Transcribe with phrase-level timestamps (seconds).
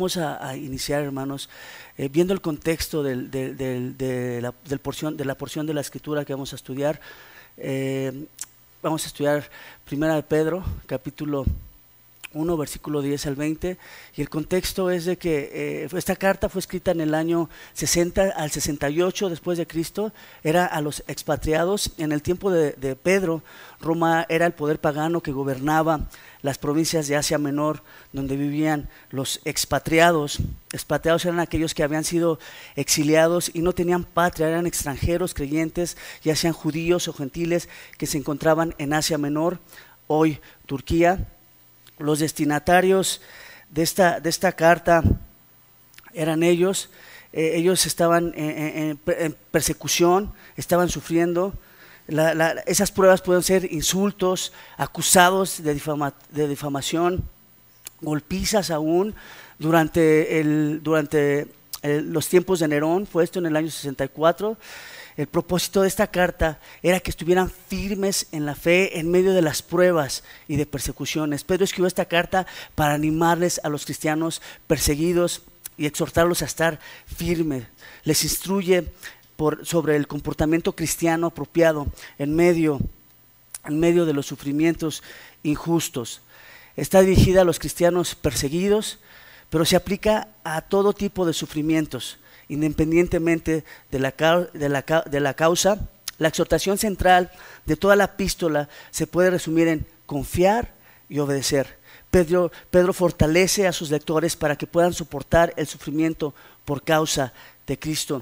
[0.00, 1.50] Vamos a, iniciar, hermanos,
[1.98, 3.16] eh, viendo el contexto de,
[4.40, 6.98] la, porción, de la porción de la escritura que vamos a estudiar.
[7.58, 8.24] Eh,
[8.82, 9.50] vamos a estudiar
[9.84, 11.44] Primera de Pedro, capítulo
[12.32, 13.78] 1, versículo 10 al 20.
[14.16, 18.32] Y el contexto es de que eh, esta carta fue escrita en el año 60
[18.36, 20.12] al 68 después de Cristo.
[20.44, 21.92] Era a los expatriados.
[21.98, 23.42] En el tiempo de, de Pedro,
[23.80, 26.08] Roma era el poder pagano que gobernaba
[26.42, 27.82] las provincias de Asia Menor,
[28.12, 30.38] donde vivían los expatriados.
[30.72, 32.38] Expatriados eran aquellos que habían sido
[32.76, 37.68] exiliados y no tenían patria, eran extranjeros creyentes, ya sean judíos o gentiles,
[37.98, 39.58] que se encontraban en Asia Menor,
[40.06, 41.26] hoy Turquía
[42.00, 43.20] los destinatarios
[43.70, 45.02] de esta, de esta carta
[46.12, 46.90] eran ellos.
[47.32, 48.98] Eh, ellos estaban en,
[49.50, 51.54] persecución, estaban sufriendo.
[52.66, 55.80] esas pruebas pueden ser insultos, acusados de,
[56.30, 57.24] de difamación,
[58.00, 59.14] golpizas aún.
[59.58, 61.46] Durante, el, durante
[61.82, 64.56] los tiempos de Nerón, fue esto en el año 64,
[65.20, 69.42] el propósito de esta carta era que estuvieran firmes en la fe en medio de
[69.42, 71.44] las pruebas y de persecuciones.
[71.44, 75.42] Pedro escribió esta carta para animarles a los cristianos perseguidos
[75.76, 77.64] y exhortarlos a estar firmes.
[78.04, 78.94] Les instruye
[79.62, 81.86] sobre el comportamiento cristiano apropiado
[82.18, 82.80] en medio,
[83.66, 85.02] en medio de los sufrimientos
[85.42, 86.22] injustos.
[86.76, 89.00] Está dirigida a los cristianos perseguidos,
[89.50, 92.16] pero se aplica a todo tipo de sufrimientos
[92.50, 94.10] independientemente de la,
[94.52, 95.88] de la, de la causa.
[96.18, 97.30] La exhortación central
[97.64, 100.74] de toda la epístola se puede resumir en confiar
[101.08, 101.78] y obedecer.
[102.10, 106.34] Pedro, Pedro, fortalece a sus lectores para que puedan soportar el sufrimiento
[106.64, 107.32] por causa
[107.66, 108.20] de Cristo.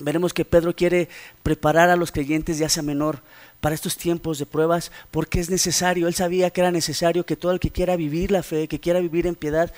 [0.00, 1.08] Veremos que Pedro quiere
[1.44, 3.20] preparar a los creyentes de Asia Menor
[3.60, 6.08] para estos tiempos de pruebas porque es necesario.
[6.08, 8.98] Él sabía que era necesario que todo el que quiera vivir la fe, que quiera
[8.98, 9.72] vivir en piedad,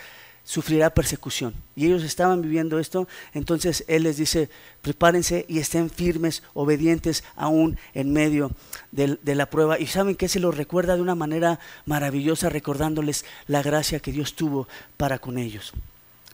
[0.47, 1.53] sufrirá persecución.
[1.75, 4.49] Y ellos estaban viviendo esto, entonces Él les dice,
[4.81, 8.53] prepárense y estén firmes, obedientes aún en medio
[8.93, 9.79] de, la prueba.
[9.79, 14.35] Y saben que se los recuerda de una manera maravillosa, recordándoles la gracia que Dios
[14.35, 15.73] tuvo para con ellos.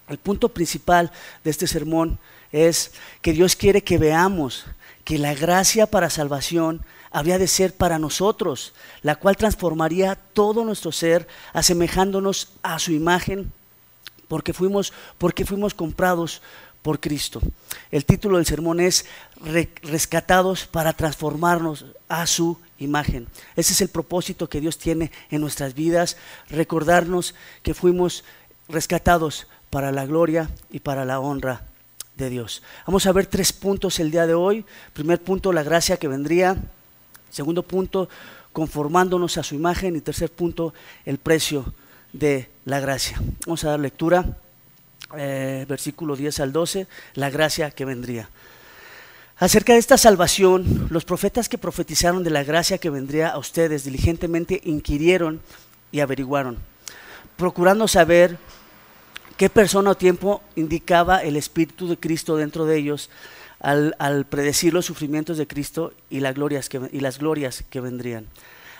[0.09, 1.10] El punto principal
[1.42, 2.19] de este sermón
[2.53, 2.92] es
[3.22, 4.66] que Dios quiere que veamos
[5.04, 10.92] que la gracia para salvación había de ser para nosotros, la cual transformaría todo nuestro
[10.92, 13.53] ser, asemejándonos a su imagen
[14.32, 16.41] porque fuimos, porque fuimos comprados
[16.81, 17.43] por Cristo.
[17.91, 19.04] El título del sermón es
[19.82, 23.26] Rescatados para transformarnos a su imagen.
[23.56, 26.16] Ese es el propósito que Dios tiene en nuestras vidas,
[26.48, 28.25] recordarnos que fuimos
[28.71, 31.66] rescatados para la gloria y para la honra
[32.16, 32.62] de Dios.
[32.87, 34.65] Vamos a ver tres puntos el día de hoy.
[34.94, 36.56] Primer punto, la gracia que vendría.
[37.28, 38.09] Segundo punto,
[38.54, 39.94] conformándonos a su imagen.
[39.94, 40.72] Y tercer punto,
[41.04, 41.75] el precio
[42.12, 43.20] de la gracia.
[43.46, 44.38] Vamos a dar lectura,
[45.16, 48.28] eh, versículo 10 al 12, la gracia que vendría.
[49.38, 53.84] Acerca de esta salvación, los profetas que profetizaron de la gracia que vendría a ustedes
[53.84, 55.40] diligentemente inquirieron
[55.90, 56.58] y averiguaron,
[57.36, 58.38] procurando saber
[59.36, 63.10] qué persona o tiempo indicaba el Espíritu de Cristo dentro de ellos
[63.58, 68.26] al, predecir los sufrimientos de Cristo y, las glorias que, y las glorias que vendrían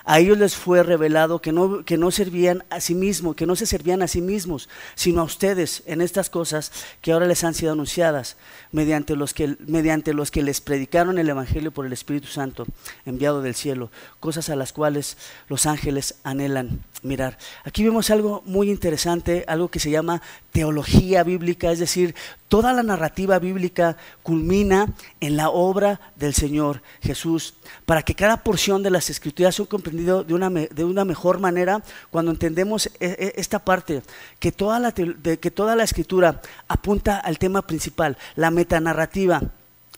[0.05, 3.57] a ellos les fue revelado que no, que no servían a sí mismos, que no
[3.57, 7.55] se servían a sí mismos, sino a ustedes en estas cosas que ahora les han
[7.55, 8.37] sido anunciadas,
[8.71, 12.67] mediante los que, mediante los que les predicaron el Evangelio por el Espíritu Santo,
[13.07, 15.17] enviado del cielo, cosas a las cuales
[15.49, 17.39] los ángeles anhelan mirar.
[17.65, 22.15] Aquí vemos algo muy interesante, algo que se llama teología bíblica, es decir,
[22.53, 27.55] toda la narrativa bíblica culmina en la obra del Señor Jesús,
[27.87, 31.83] para que cada porción de las escrituras sea comprendido de una, de una mejor manera
[32.11, 34.03] cuando entendemos e, e, esta parte,
[34.39, 39.41] que toda, la, que toda la escritura apunta al tema principal, la metanarrativa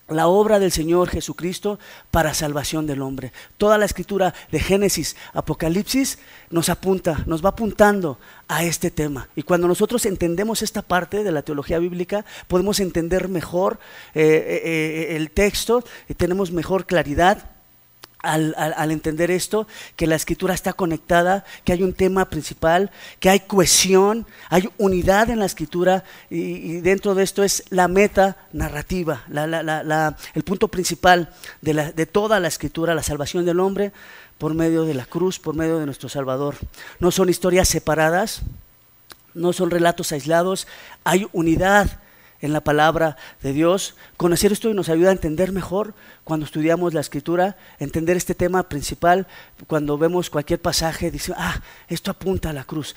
[0.09, 1.79] la obra del Señor Jesucristo
[2.11, 3.33] para salvación del hombre.
[3.57, 6.19] Toda la escritura de Génesis, Apocalipsis
[6.51, 9.29] nos apunta, nos va apuntando a este tema.
[9.35, 13.79] Y cuando nosotros entendemos esta parte de la teología bíblica, podemos entender mejor
[14.15, 17.54] eh, eh, eh, el texto y tenemos mejor claridad
[18.25, 19.67] al, entender esto,
[19.97, 22.91] que la escritura está conectada, que hay un tema principal,
[23.21, 28.37] que hay cohesión, hay unidad en la escritura y, dentro de esto es la meta
[28.53, 29.25] narrativa,
[30.35, 33.93] el punto principal de, toda la escritura, la salvación del hombre
[34.39, 36.57] por medio de la cruz, por medio de nuestro Salvador.
[36.99, 38.43] No son historias separadas,
[39.35, 40.67] no son relatos aislados,
[41.05, 42.01] hay unidad
[42.45, 43.97] en la palabra de Dios.
[44.19, 45.95] Conocer esto nos ayuda a entender mejor
[46.25, 49.27] cuando estudiamos la escritura, entender este tema principal,
[49.67, 52.95] cuando vemos cualquier pasaje, dice, ah, esto apunta a la cruz.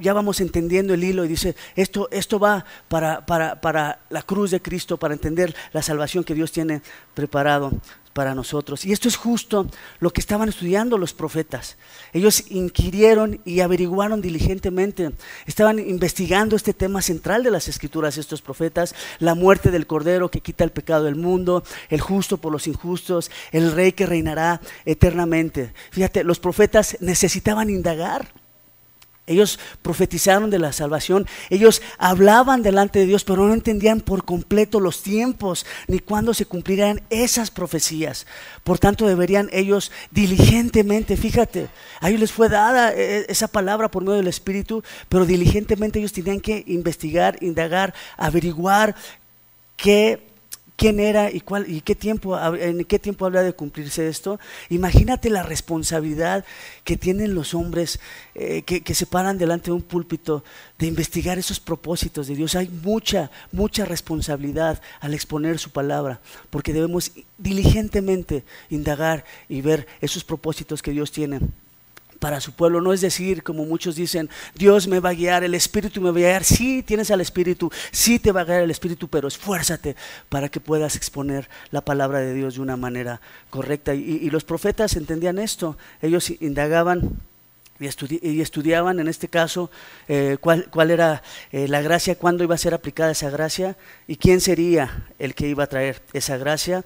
[0.00, 4.50] Ya vamos entendiendo el hilo y dice, esto, esto va para, para, para la cruz
[4.50, 6.82] de Cristo, para entender la salvación que Dios tiene
[7.14, 7.72] preparado
[8.20, 8.84] para nosotros.
[8.84, 9.66] Y esto es justo
[9.98, 11.78] lo que estaban estudiando los profetas.
[12.12, 15.12] Ellos inquirieron y averiguaron diligentemente.
[15.46, 20.42] Estaban investigando este tema central de las escrituras, estos profetas, la muerte del Cordero que
[20.42, 25.72] quita el pecado del mundo, el justo por los injustos, el rey que reinará eternamente.
[25.90, 28.34] Fíjate, los profetas necesitaban indagar
[29.30, 34.80] ellos profetizaron de la salvación, ellos hablaban delante de Dios, pero no entendían por completo
[34.80, 38.26] los tiempos ni cuándo se cumplirían esas profecías.
[38.64, 41.68] Por tanto, deberían ellos diligentemente, fíjate,
[42.00, 46.12] a ellos les fue dada eh, esa palabra por medio del Espíritu, pero diligentemente ellos
[46.12, 48.96] tenían que investigar, indagar, averiguar
[49.76, 50.29] qué
[50.80, 54.40] quién era y, cuál, y qué tiempo, en qué tiempo habría de cumplirse esto.
[54.70, 56.42] Imagínate la responsabilidad
[56.84, 58.00] que tienen los hombres
[58.34, 60.42] eh, que, se paran delante de un púlpito
[60.78, 62.54] de investigar esos propósitos de Dios.
[62.54, 70.24] Hay mucha, mucha responsabilidad al exponer su palabra, porque debemos diligentemente indagar y ver esos
[70.24, 71.40] propósitos que Dios tiene
[72.20, 72.80] para su pueblo.
[72.80, 76.18] No es decir, como muchos dicen, Dios me va a guiar, el Espíritu me va
[76.18, 76.44] a guiar.
[76.44, 79.96] Sí, tienes al Espíritu, sí te va a guiar el Espíritu, pero esfuérzate
[80.28, 83.94] para que puedas exponer la palabra de Dios de una manera correcta.
[83.94, 85.76] Y, los profetas entendían esto.
[86.02, 87.18] Ellos indagaban
[87.80, 89.70] y, estudiaban en este caso
[90.06, 93.76] eh, cuál, era eh, la gracia, cuándo iba a ser aplicada esa gracia
[94.06, 96.84] y quién sería el que iba a traer esa gracia.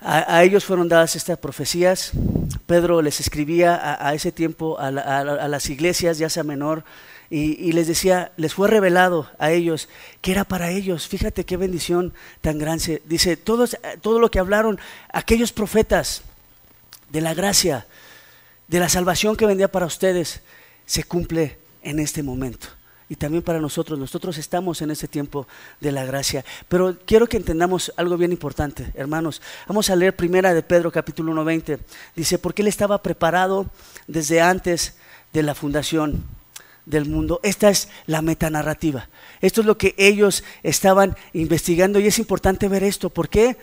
[0.00, 2.12] A, ellos fueron dadas estas profecías.
[2.66, 6.84] Pedro les escribía a, ese tiempo a, las iglesias, ya sea menor,
[7.30, 9.88] y, les decía, les fue revelado a ellos
[10.22, 11.08] que era para ellos.
[11.08, 13.02] Fíjate qué bendición tan grande.
[13.04, 14.78] Dice, todos, todo lo que hablaron
[15.12, 16.22] aquellos profetas
[17.10, 17.86] de la gracia,
[18.68, 20.40] de la salvación que vendía para ustedes,
[20.86, 22.77] se cumple en este momento
[23.08, 23.98] y también para nosotros.
[23.98, 25.46] Nosotros estamos en ese tiempo
[25.80, 26.44] de la gracia.
[26.68, 29.40] Pero quiero que entendamos algo bien importante, hermanos.
[29.66, 31.78] Vamos a leer primera de Pedro capítulo 1.20.
[32.14, 33.66] Dice, porque él estaba preparado
[34.06, 34.96] desde antes
[35.32, 36.24] de la fundación
[36.84, 37.40] del mundo.
[37.42, 39.08] Esta es la metanarrativa.
[39.40, 43.10] Esto es lo que ellos estaban investigando y es importante ver esto.
[43.10, 43.56] ¿Por qué?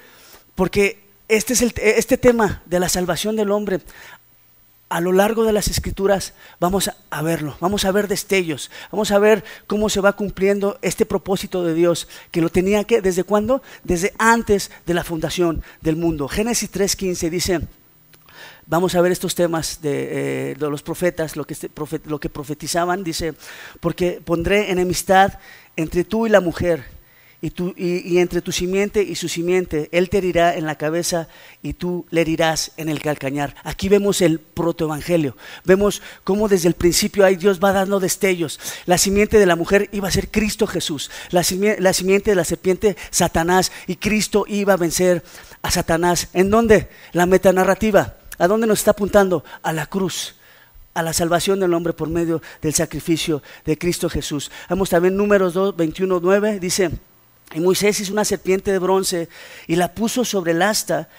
[0.53, 3.81] Porque este, es el, este tema de la salvación del hombre
[4.89, 9.19] a lo largo de las escrituras vamos a verlo, vamos a ver destellos, vamos a
[9.19, 13.61] ver cómo se va cumpliendo este propósito de Dios, que lo tenía que, ¿desde cuándo?
[13.83, 16.27] Desde antes de la fundación del mundo.
[16.27, 17.61] Génesis 3.15 dice,
[18.67, 21.55] vamos a ver estos temas de, eh, los profetas, lo que,
[22.05, 23.33] lo que profetizaban, dice,
[23.79, 25.39] porque pondré enemistad
[25.75, 26.94] entre tú y la mujer
[27.47, 31.27] y, entre tu simiente y su simiente, él te herirá en la cabeza
[31.61, 33.55] y tú le herirás en el calcañar.
[33.63, 35.37] Aquí vemos el protoevangelio.
[35.63, 38.59] Vemos cómo desde el principio ahí Dios va dando destellos.
[38.85, 41.11] La simiente de la mujer iba a ser Cristo Jesús.
[41.29, 41.43] La,
[41.79, 43.71] la simiente de la serpiente, Satanás.
[43.87, 45.23] Y Cristo iba a vencer
[45.61, 46.29] a Satanás.
[46.33, 46.89] ¿En dónde?
[47.11, 48.17] La metanarrativa.
[48.37, 49.43] ¿A dónde nos está apuntando?
[49.61, 50.35] A la cruz
[50.95, 54.49] a la salvación del hombre por medio del sacrificio de Cristo Jesús.
[54.69, 56.89] Vamos también números 2, 21, 9, dice,
[57.53, 59.29] y Moisés hizo una serpiente de bronce
[59.67, 61.09] y la puso sobre el asta.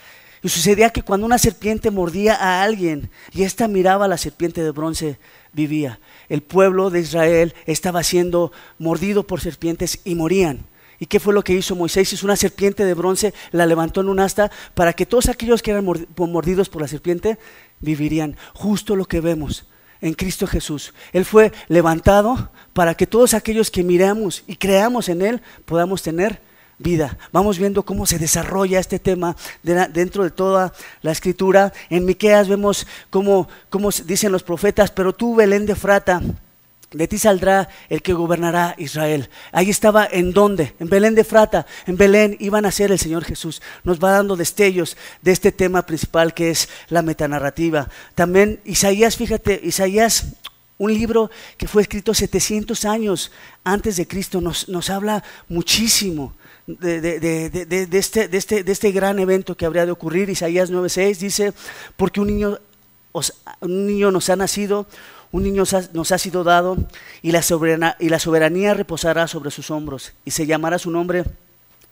[0.43, 4.63] Y sucedía que cuando una serpiente mordía a alguien y ésta miraba a la serpiente
[4.63, 5.19] de bronce,
[5.53, 5.99] vivía.
[6.29, 10.67] El pueblo de Israel estaba siendo mordido por serpientes y morían.
[10.99, 12.13] ¿Y qué fue lo que hizo Moisés?
[12.13, 15.71] Hizo una serpiente de bronce, la levantó en un asta para que todos aquellos que
[15.71, 17.39] eran mordidos por la serpiente
[17.81, 18.37] vivirían.
[18.55, 19.67] Justo lo que vemos
[20.01, 20.93] en Cristo Jesús.
[21.13, 26.41] Él fue levantado para que todos aquellos que miramos y creamos en Él podamos tener
[26.79, 27.17] vida.
[27.33, 30.73] Vamos viendo cómo se desarrolla este tema dentro de toda
[31.03, 31.73] la escritura.
[31.89, 36.21] En Miqueas vemos cómo, cómo dicen los profetas, pero tú, Belén de Frata,
[36.93, 39.29] de ti saldrá el que gobernará Israel.
[39.53, 40.75] Ahí estaba en dónde?
[40.79, 41.67] En Belén de Frata.
[41.87, 43.61] En Belén iban a ser el Señor Jesús.
[43.83, 47.89] Nos va dando destellos de este tema principal que es la metanarrativa.
[48.15, 50.27] También Isaías, fíjate, Isaías,
[50.79, 53.33] un libro que fue escrito 700 años
[53.65, 56.35] antes de Cristo, nos, habla muchísimo.
[56.69, 58.29] Este, de, este,
[58.65, 60.31] de este gran evento que habría de ocurrir.
[60.31, 61.53] Isaías 9:6 dice,
[61.97, 62.59] porque un niño,
[63.61, 64.87] un niño nos ha nacido,
[65.37, 66.79] un niño nos ha sido dado
[67.21, 71.25] y la, y la soberanía reposará sobre sus hombros y se llamará su nombre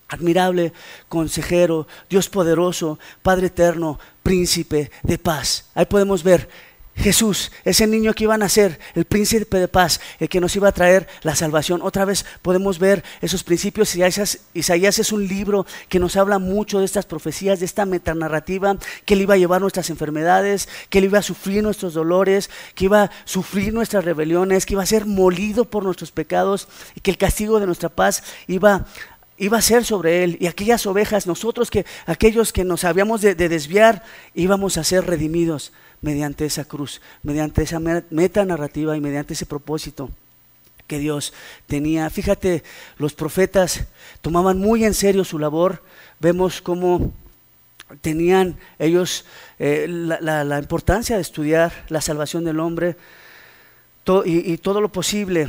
[0.09, 0.73] admirable,
[1.11, 5.67] consejero, Dios poderoso, Padre eterno, príncipe de paz.
[5.75, 6.49] Ahí podemos ver
[6.97, 10.69] Jesús, ese niño que iba a nacer, el príncipe de paz, el que nos iba
[10.69, 11.83] a traer la salvación.
[11.83, 13.95] Otra vez podemos ver esos principios.
[13.97, 18.77] Isaías, Isaías es un libro que nos habla mucho de estas profecías, de esta metanarrativa,
[19.05, 22.85] que él iba a llevar nuestras enfermedades, que él iba a sufrir nuestros dolores, que
[22.85, 27.11] iba a sufrir nuestras rebeliones, que iba a ser molido por nuestros pecados y que
[27.11, 28.87] el castigo de nuestra paz iba
[29.37, 33.35] iba a ser sobre él y aquellas ovejas, nosotros que aquellos que nos habíamos de
[33.35, 39.47] desviar, íbamos a ser redimidos mediante esa cruz, mediante esa meta narrativa y mediante ese
[39.47, 40.11] propósito
[40.87, 41.33] que Dios
[41.67, 42.09] tenía.
[42.11, 42.63] Fíjate,
[42.99, 43.85] los profetas
[44.21, 45.83] tomaban muy en serio su labor.
[46.21, 47.13] Vemos cómo
[48.01, 49.25] tenían ellos
[49.59, 52.97] eh, la, importancia de estudiar la salvación del hombre
[54.27, 55.47] y todo lo posible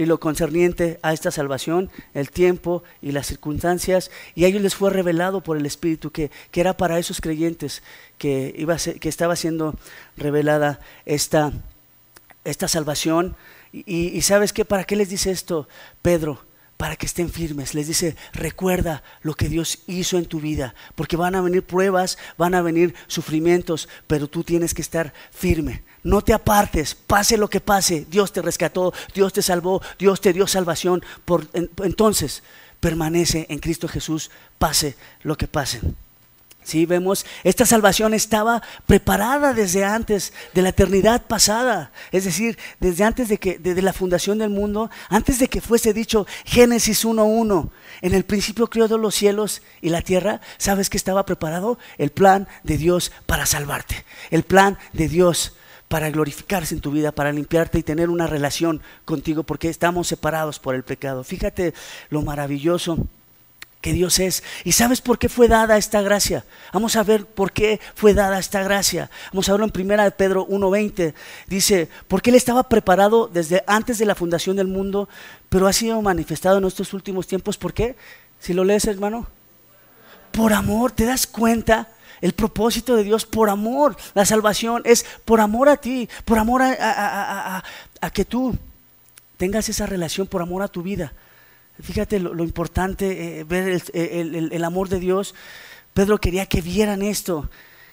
[0.00, 4.74] y lo concerniente a esta salvación, el tiempo y las circunstancias, y a ellos les
[4.74, 7.82] fue revelado por el Espíritu que, que era para esos creyentes
[8.16, 9.74] que, iba que estaba siendo
[10.16, 11.52] revelada esta,
[12.44, 13.36] esta salvación.
[13.74, 15.68] Y, y sabes qué, ¿para qué les dice esto
[16.00, 16.40] Pedro?
[16.80, 17.74] Para que estén firmes.
[17.74, 22.16] Les dice, recuerda lo que Dios hizo en tu vida, porque van a venir pruebas,
[22.38, 25.82] van a venir sufrimientos, pero tú tienes que estar firme.
[26.02, 30.32] No te apartes, pase lo que pase, Dios te rescató, Dios te salvó, Dios te
[30.32, 31.04] dio salvación.
[31.26, 32.42] Por, entonces,
[32.80, 35.82] permanece en Cristo Jesús, pase lo que pase.
[36.62, 43.04] Sí, vemos, esta salvación estaba preparada desde antes de la eternidad pasada, es decir, desde
[43.04, 47.70] antes de que desde la fundación del mundo, antes de que fuese dicho Génesis 1:1,
[48.02, 51.78] en el principio creó los cielos y la tierra, ¿sabes que estaba preparado?
[51.96, 55.56] El plan de Dios para salvarte, el plan de Dios
[55.88, 60.58] para glorificarse en tu vida, para limpiarte y tener una relación contigo, porque estamos separados
[60.58, 61.24] por el pecado.
[61.24, 61.74] Fíjate
[62.10, 63.08] lo maravilloso
[63.80, 64.42] que Dios es.
[64.64, 66.44] ¿Y sabes por qué fue dada esta gracia?
[66.72, 69.10] Vamos a ver por qué fue dada esta gracia.
[69.32, 71.14] Vamos a verlo en primera de Pedro 1:20.
[71.46, 75.08] Dice, porque él estaba preparado desde antes de la fundación del mundo,
[75.48, 77.56] pero ha sido manifestado en estos últimos tiempos.
[77.56, 77.96] ¿Por qué?
[78.38, 79.26] Si lo lees, hermano.
[80.32, 81.88] Por amor, ¿te das cuenta?
[82.20, 83.96] El propósito de Dios por amor.
[84.14, 87.62] La salvación es por amor a ti, por amor a,
[88.00, 88.56] a que tú
[89.38, 91.14] tengas esa relación, por amor a tu vida.
[91.82, 95.34] Fíjate lo, importante, eh, ver el, amor de Dios.
[95.94, 97.50] Pedro quería que vieran esto,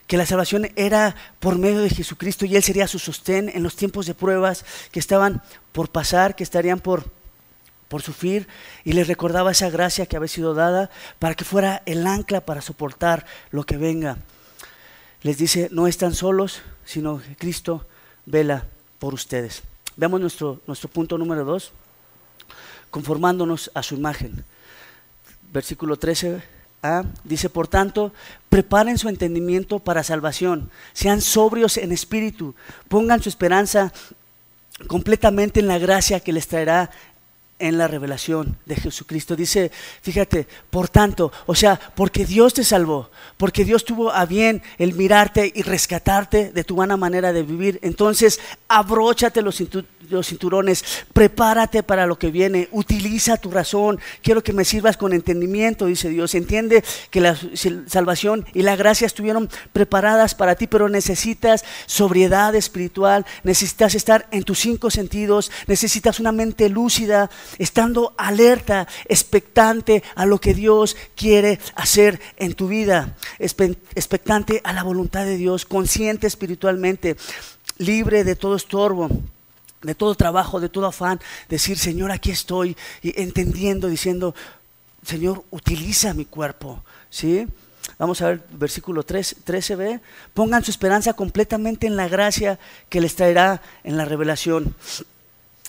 [0.08, 3.76] que la salvación era por medio de Jesucristo y Él sería su sostén en los
[3.76, 5.42] tiempos de pruebas que estaban
[5.72, 7.06] por pasar, que estarían por,
[7.88, 8.48] por sufrir.
[8.84, 10.90] Y les recordaba esa gracia que había sido dada
[11.20, 14.18] para que fuera el ancla para soportar lo que venga.
[15.24, 17.86] Les dice, no están solos, sino Cristo
[18.26, 18.66] vela
[19.00, 19.64] por ustedes.
[19.96, 21.74] Veamos nuestro, nuestro punto número dos
[22.98, 24.44] conformándonos a su imagen.
[25.54, 28.12] Versículo 13a dice, por tanto,
[28.50, 32.56] preparen su entendimiento para salvación, sean sobrios en espíritu,
[32.88, 33.94] pongan su esperanza
[34.88, 36.90] completamente en la gracia que les traerá
[37.60, 39.36] en la revelación de Jesucristo.
[39.36, 39.72] Dice,
[40.02, 44.94] fíjate, por tanto, o sea, porque Dios te salvó, porque Dios tuvo a bien el
[44.94, 49.62] mirarte y rescatarte de tu buena manera de vivir, entonces abróchate los,
[50.10, 50.84] los cinturones,
[51.14, 56.10] prepárate para lo que viene, utiliza tu razón, quiero que me sirvas con entendimiento, dice
[56.10, 57.38] Dios, entiende que la
[57.88, 64.44] salvación y la gracia estuvieron preparadas para ti, pero necesitas sobriedad espiritual, necesitas estar en
[64.44, 71.60] tus cinco sentidos, necesitas una mente lúcida, estando alerta, expectante a lo que Dios quiere
[71.76, 77.18] hacer en tu vida, expectante a la voluntad de Dios, consciente espiritualmente,
[77.78, 79.10] libre de todo estorbo
[79.82, 84.34] de todo trabajo, de todo afán, decir, Señor, aquí estoy, y entendiendo, diciendo,
[85.04, 87.48] Señor, utiliza mi cuerpo, ¿sí?
[87.98, 90.02] Vamos a ver versículo 3, 13b.
[90.34, 94.76] Pongan su esperanza completamente en la gracia que les traerá en la revelación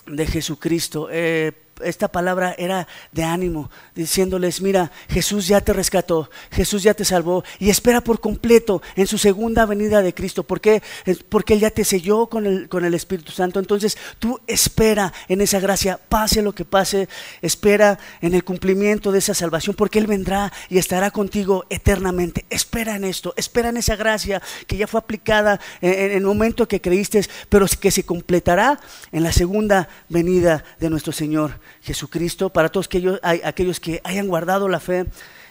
[0.05, 1.07] de Jesucristo.
[1.11, 7.05] Eh, esta palabra era de ánimo, diciéndoles, mira, Jesús ya te rescató, Jesús ya te
[7.05, 10.43] salvó y espera por completo en su segunda venida de Cristo.
[10.43, 10.81] ¿Por qué?
[11.29, 13.59] Porque Él ya te selló con el, con el Espíritu Santo.
[13.59, 17.07] Entonces tú espera en esa gracia, pase lo que pase,
[17.41, 22.45] espera en el cumplimiento de esa salvación, porque Él vendrá y estará contigo eternamente.
[22.49, 26.81] Espera en esto, espera en esa gracia que ya fue aplicada en, el momento que
[26.81, 28.79] creíste, pero que se completará
[29.11, 34.67] en la segunda venida de nuestro Señor Jesucristo, para todos aquellos, aquellos que hayan guardado
[34.67, 35.05] la fe,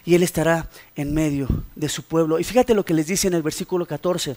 [0.05, 2.39] y Él estará en medio de su pueblo.
[2.39, 4.37] Y fíjate lo que les dice en el versículo 14.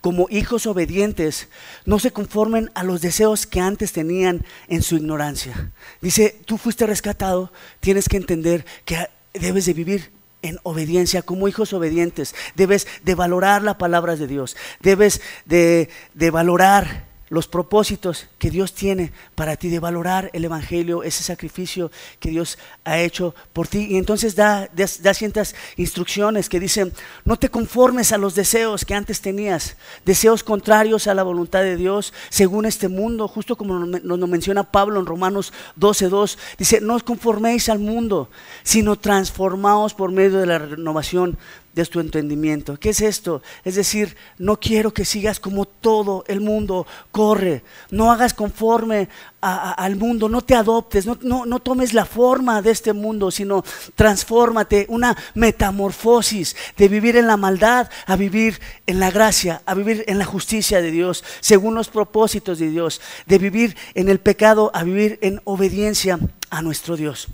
[0.00, 1.48] Como hijos obedientes,
[1.84, 5.72] no se conformen a los deseos que antes tenían en su ignorancia.
[6.00, 10.10] Dice, tú fuiste rescatado, tienes que entender que debes de vivir
[10.42, 12.34] en obediencia, como hijos obedientes.
[12.54, 14.56] Debes de valorar las palabras de Dios.
[14.80, 21.02] Debes de, de valorar los propósitos que Dios tiene para ti, de valorar el Evangelio,
[21.02, 21.90] ese sacrificio
[22.20, 23.86] que Dios ha hecho por ti.
[23.90, 26.92] Y entonces da, da, ciertas instrucciones que dicen,
[27.24, 31.76] no te conformes a los deseos que antes tenías, deseos contrarios a la voluntad de
[31.76, 36.94] Dios, según este mundo, justo como nos, nos menciona Pablo en Romanos 12.2, dice, no
[36.94, 38.30] os conforméis al mundo,
[38.62, 41.38] sino transformaos por medio de la renovación
[41.76, 42.78] de tu entendimiento.
[42.80, 43.42] ¿Qué es esto?
[43.62, 47.62] Es decir, no quiero que sigas como todo el mundo corre.
[47.90, 49.10] No hagas conforme
[49.42, 53.62] al mundo, no te adoptes, no, no, tomes la forma de este mundo, sino
[53.94, 60.02] transfórmate, una metamorfosis de vivir en la maldad a vivir en la gracia, a vivir
[60.08, 64.70] en la justicia de Dios, según los propósitos de Dios, de vivir en el pecado
[64.74, 66.18] a vivir en obediencia
[66.48, 67.28] a nuestro Dios.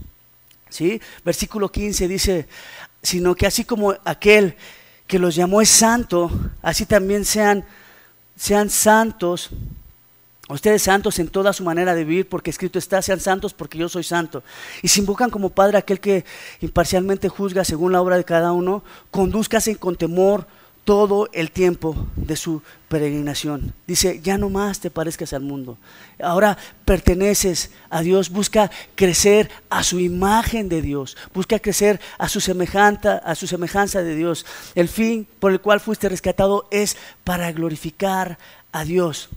[0.73, 1.03] ¿Sí?
[1.23, 2.49] Versículo 15 dice,
[3.03, 4.57] sino que así como aquel
[5.07, 6.31] que los llamó es santo,
[6.63, 7.65] así también sean,
[8.37, 9.51] sean santos.
[10.49, 13.89] Ustedes santos en toda su manera de vivir, porque escrito está, sean santos porque yo
[13.89, 14.43] soy santo.
[14.83, 16.25] Y si invocan como Padre aquel que
[16.61, 20.47] imparcialmente juzga según la obra de cada uno, conduzcase con temor
[20.85, 23.73] todo el tiempo de su peregrinación.
[23.87, 25.79] Dice, ya no más te parezcas al mundo.
[26.21, 32.41] Ahora perteneces a Dios, busca crecer a su imagen de Dios, busca crecer a su
[32.41, 34.45] semejanza, a su semejanza de Dios.
[34.75, 38.39] El fin por el cual fuiste rescatado es para glorificar
[38.73, 39.29] a Dios.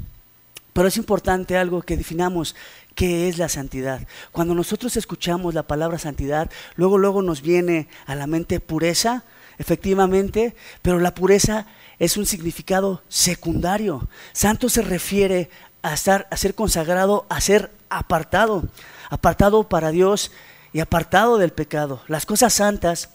[0.74, 2.56] Pero es importante algo que definamos
[2.96, 4.08] qué es la santidad.
[4.32, 9.24] Cuando nosotros escuchamos la palabra santidad, luego luego nos viene a la mente pureza,
[9.58, 11.66] efectivamente, pero la pureza
[12.00, 14.08] es un significado secundario.
[14.34, 15.50] Santo se refiere
[15.82, 18.64] a, estar, a ser consagrado, a ser apartado,
[19.10, 20.32] apartado para Dios
[20.74, 22.02] y apartado del pecado.
[22.08, 23.10] Las cosas santas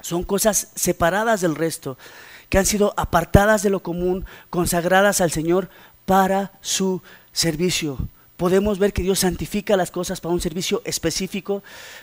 [0.00, 1.98] son cosas separadas del resto,
[2.48, 5.68] que han sido apartadas de lo común, consagradas al Señor
[6.06, 7.98] para su servicio
[8.38, 11.62] podemos ver que Dios santifica las cosas para un servicio específico.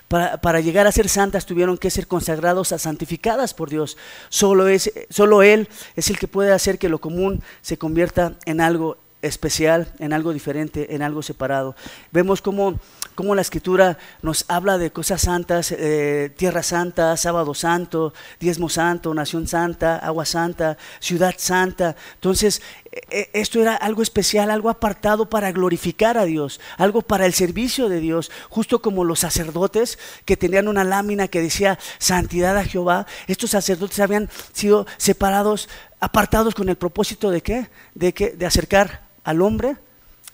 [0.09, 3.97] Para, llegar a ser santas tuvieron que ser consagrados a santificadas por Dios.
[4.29, 8.59] Solo, es, solo Él es el que puede hacer que lo común se convierta en
[8.59, 11.75] algo especial, en algo diferente, en algo separado.
[12.11, 12.79] Vemos cómo,
[13.15, 19.13] cómo la escritura nos habla de cosas santas, eh, tierra santa, sábado santo, diezmo santo,
[19.13, 21.95] nación santa, agua santa, ciudad santa.
[22.15, 22.61] Entonces,
[22.91, 27.89] e, esto era algo especial, algo apartado para glorificar a Dios, algo para el servicio
[27.89, 33.05] de Dios, justo como los sacerdotes que tenían una lámina que decía santidad a Jehová,
[33.27, 37.69] estos sacerdotes habían sido separados, apartados con el propósito de qué?
[37.93, 39.75] De, que, de acercar al hombre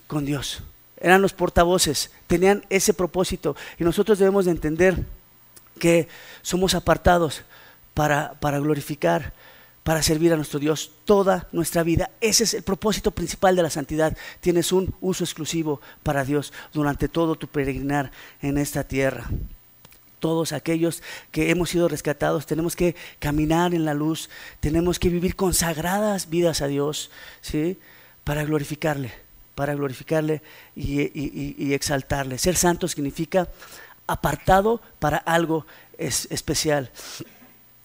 [0.06, 0.62] con Dios.
[0.98, 5.04] Eran los portavoces, tenían ese propósito y nosotros debemos de entender
[5.80, 6.06] que
[6.42, 7.42] somos apartados
[7.94, 9.32] para, para glorificar
[9.82, 12.10] para servir a nuestro Dios toda nuestra vida.
[12.20, 14.16] Ese es el propósito principal de la santidad.
[14.40, 19.28] Tienes un uso exclusivo para Dios durante todo tu peregrinar en esta tierra.
[20.20, 21.02] Todos aquellos
[21.32, 26.60] que hemos sido rescatados tenemos que caminar en la luz, tenemos que vivir consagradas vidas
[26.62, 27.76] a Dios, ¿sí?
[28.24, 29.12] Para glorificarle,
[29.54, 30.42] para glorificarle
[30.76, 32.38] y, exaltarle.
[32.38, 33.48] Ser santo significa
[34.06, 35.66] apartado para algo
[35.98, 36.90] especial.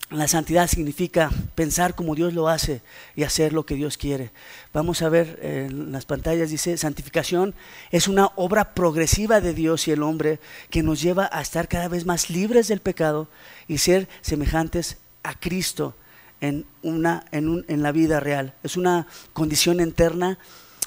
[0.10, 2.82] La santidad significa pensar como Dios lo hace
[3.18, 4.32] y hacer lo que Dios quiere.
[4.72, 7.54] Vamos a ver en las pantallas, dice, santificación
[7.92, 11.90] es una obra progresiva de Dios y el hombre que nos lleva a estar cada
[11.90, 13.28] vez más libres del pecado
[13.68, 15.94] y ser semejantes a Cristo
[16.42, 18.54] en, una, en, en la vida real.
[18.64, 20.38] Es una condición interna,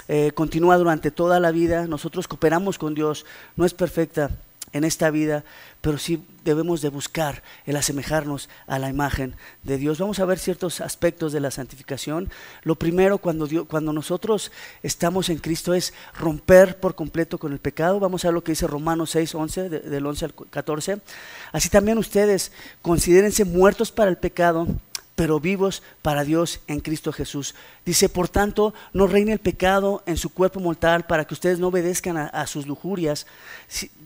[0.07, 1.87] eh, continúa durante toda la vida.
[1.87, 4.31] Nosotros cooperamos con Dios, no es perfecta,
[4.73, 5.43] en esta vida,
[5.81, 9.99] pero sí debemos de buscar el asemejarnos a la imagen de Dios.
[9.99, 12.29] Vamos a ver ciertos aspectos de la santificación.
[12.63, 17.99] Lo primero, cuando, cuando nosotros estamos en Cristo, es romper por completo con el pecado.
[17.99, 21.01] Vamos a ver lo que dice Romanos 6, 11, del 11 al 14.
[21.51, 24.67] Así también ustedes considérense muertos para el pecado
[25.21, 27.53] pero vivos para Dios en Cristo Jesús.
[27.85, 31.67] Dice, por tanto, no reine el pecado en su cuerpo mortal para que ustedes no
[31.67, 33.27] obedezcan a, sus lujurias,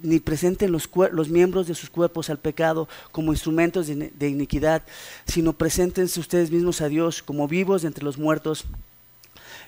[0.03, 4.81] ni presenten los, los, miembros de sus cuerpos al pecado como instrumentos de, de iniquidad,
[5.25, 8.65] sino preséntense ustedes mismos a Dios como vivos entre los muertos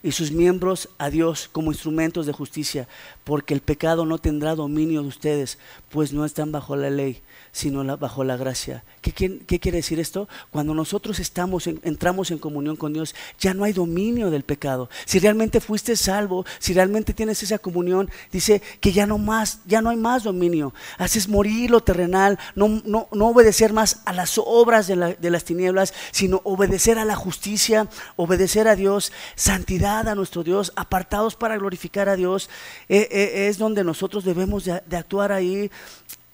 [0.03, 2.87] y sus miembros a Dios como instrumentos de justicia,
[3.23, 5.57] porque el pecado no tendrá dominio de ustedes,
[5.89, 8.83] pues no están bajo la ley, sino bajo la gracia.
[9.01, 10.27] ¿Qué, quiere decir esto?
[10.51, 14.89] Cuando nosotros estamos entramos en comunión con Dios, ya no hay dominio del pecado.
[15.05, 19.81] Si realmente fuiste salvo, si realmente tienes esa comunión, dice que ya no más, ya
[19.81, 20.73] no hay más dominio.
[20.97, 25.93] Haces morir lo terrenal, no, no, no obedecer más a las obras de, las tinieblas,
[26.11, 32.09] sino obedecer a la justicia, obedecer a Dios, santidad a nuestro Dios, apartados para glorificar
[32.09, 32.49] a Dios.
[32.89, 35.71] Eh, eh, es donde nosotros debemos de actuar ahí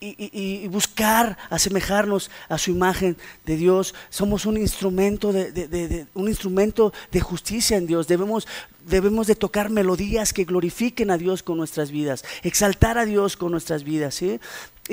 [0.03, 3.95] y, buscar asemejarnos a su imagen de Dios.
[4.09, 8.07] Somos un instrumento de, un instrumento de justicia en Dios.
[8.07, 8.47] Debemos,
[8.85, 13.51] debemos de tocar melodías que glorifiquen a Dios con nuestras vidas, exaltar a Dios con
[13.51, 14.21] nuestras vidas.
[14.21, 14.39] Y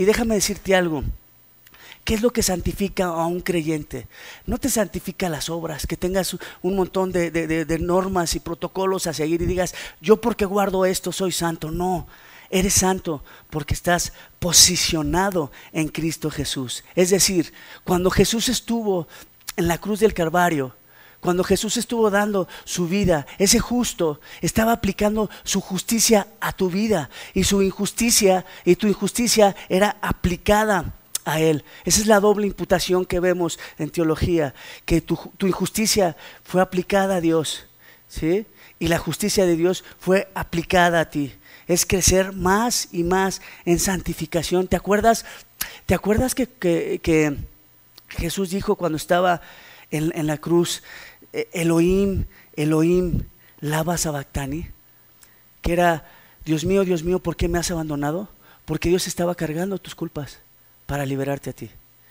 [0.05, 1.03] déjame decirte algo.
[2.05, 4.09] ¿Qué es lo que santifica a un creyente?
[4.47, 9.43] No te santifica las obras, que tengas un montón de, normas y protocolos a seguir
[9.43, 11.71] y digas, yo porque guardo esto soy santo.
[11.71, 12.07] No,
[12.53, 16.83] Eres santo porque estás posicionado en Cristo Jesús.
[16.97, 17.53] Es decir,
[17.85, 19.07] cuando Jesús estuvo
[19.57, 20.75] en la cruz del Calvario,
[21.21, 27.09] cuando Jesús estuvo dando su vida, ese justo estaba aplicando su justicia a tu vida
[27.35, 30.95] y su injusticia y tu injusticia era aplicada
[31.33, 31.65] a Él.
[31.85, 37.21] Esa es la doble imputación que vemos en teología, que tu, injusticia fue aplicada a
[37.21, 37.67] Dios,
[38.09, 38.47] ¿sí?
[38.79, 41.33] Y la justicia de Dios fue aplicada a ti
[41.71, 44.67] es crecer más y más en santificación.
[44.67, 45.25] ¿Te acuerdas,
[45.87, 47.39] ¿te acuerdas que,
[48.09, 49.41] Jesús dijo cuando estaba
[49.93, 50.83] en, la cruz,
[51.33, 52.25] e, Elohim,
[52.57, 53.23] Elohim,
[53.61, 54.67] lava sabactani?
[55.63, 56.11] Que era,
[56.45, 58.29] Dios mío, Dios mío, ¿por qué me has abandonado?
[58.65, 60.41] Porque Dios estaba cargando tus culpas
[60.91, 61.71] para liberarte a ti.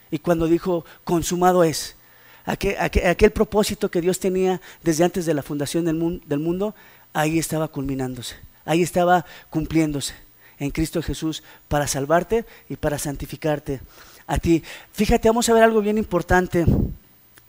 [0.10, 1.98] Y cuando dijo, consumado es,
[2.46, 6.74] aquel, aquel, propósito que Dios tenía desde antes de la fundación del, del mundo,
[7.12, 8.38] ahí estaba culminándose
[8.70, 10.14] ahí estaba cumpliéndose
[10.60, 13.82] en Cristo Jesús para salvarte y para santificarte
[14.28, 14.64] a ti.
[14.94, 16.66] Fíjate, vamos a ver algo bien importante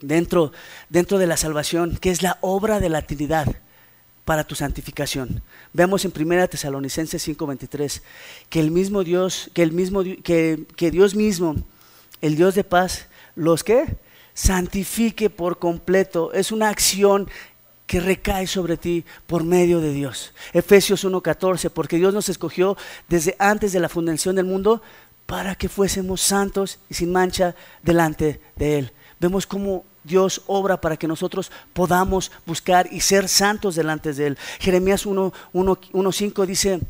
[0.01, 0.51] dentro,
[0.89, 3.47] dentro de la salvación, que es la obra de la Trinidad
[4.25, 5.41] para tu santificación.
[5.73, 8.01] Veamos en 1 Tesalonicenses 5:23
[8.49, 11.55] que el mismo Dios, que el mismo que, que Dios mismo,
[12.21, 13.97] el Dios de paz, los que
[14.33, 16.31] santifique por completo.
[16.33, 17.29] Es una acción
[17.87, 20.33] que recae sobre ti por medio de Dios.
[20.53, 22.77] Efesios 1:14, porque Dios nos escogió
[23.09, 24.81] desde antes de la fundación del mundo
[25.25, 28.91] para que fuésemos santos y sin mancha delante de Él.
[29.19, 34.37] Vemos cómo Dios obra para que nosotros podamos buscar y ser santos delante de Él.
[34.59, 36.81] Jeremías 1.5 dice,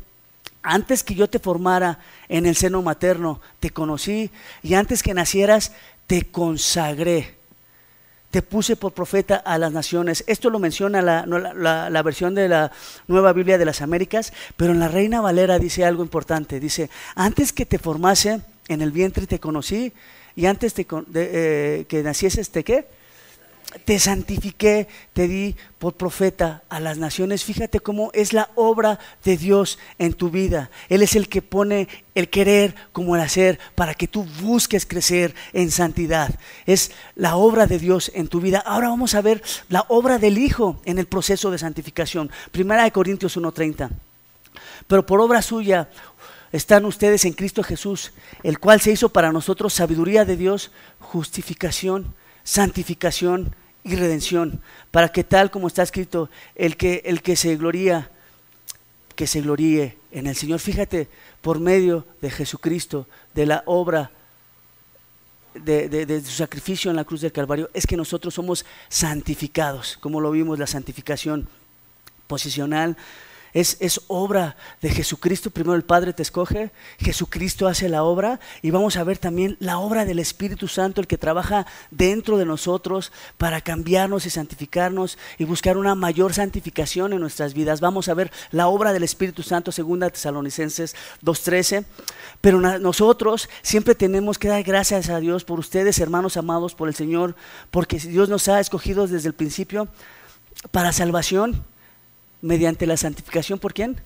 [0.62, 1.98] antes que yo te formara
[2.28, 4.30] en el seno materno, te conocí
[4.62, 5.72] y antes que nacieras,
[6.06, 7.42] te consagré
[8.32, 10.24] te puse por profeta a las naciones.
[10.26, 12.72] Esto lo menciona la, versión de la
[13.06, 16.58] Nueva Biblia de las Américas, pero en la Reina Valera dice algo importante.
[16.58, 19.92] Dice, antes que te formase en el vientre te conocí
[20.34, 22.86] y antes de, eh, que nacieses te qué?
[23.84, 27.44] Te santifiqué, te di por profeta a las naciones.
[27.44, 30.70] Fíjate cómo es la obra de Dios en tu vida.
[30.88, 35.34] Él es el que pone el querer como el hacer para que tú busques crecer
[35.52, 36.34] en santidad.
[36.66, 38.58] Es la obra de Dios en tu vida.
[38.58, 42.30] Ahora vamos a ver la obra del Hijo en el proceso de santificación.
[42.50, 43.90] Primera de Corintios 1:30.
[44.86, 45.88] Pero por obra suya
[46.52, 52.14] están ustedes en Cristo Jesús, el cual se hizo para nosotros sabiduría de Dios, justificación,
[52.44, 58.10] santificación y redención, para que tal como está escrito, el que, el que se gloría,
[59.16, 60.60] que se gloríe en el Señor.
[60.60, 61.08] Fíjate,
[61.40, 64.10] por medio de Jesucristo, de la obra
[65.54, 70.20] de, de, su sacrificio en la cruz del Calvario, es que nosotros somos santificados, como
[70.20, 71.48] lo vimos, la santificación
[72.26, 72.96] posicional
[73.52, 75.50] es, obra de Jesucristo.
[75.50, 79.78] Primero el Padre te escoge, Jesucristo hace la obra y vamos a ver también la
[79.78, 85.44] obra del Espíritu Santo, el que trabaja dentro de nosotros para cambiarnos y santificarnos y
[85.44, 87.80] buscar una mayor santificación en nuestras vidas.
[87.80, 91.84] Vamos a ver la obra del Espíritu Santo, segunda Tesalonicenses 2.13.
[92.40, 96.94] Pero nosotros siempre tenemos que dar gracias a Dios por ustedes, hermanos amados por el
[96.94, 97.36] Señor,
[97.70, 99.88] porque Dios nos ha escogido desde el principio
[100.70, 101.64] para salvación
[102.42, 104.00] mediante la santificación por quién?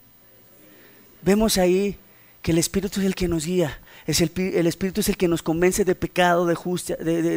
[1.22, 1.96] Vemos ahí
[2.42, 4.30] que el Espíritu es el que nos guía, es el,
[4.66, 6.54] Espíritu es el que nos convence de pecado, de,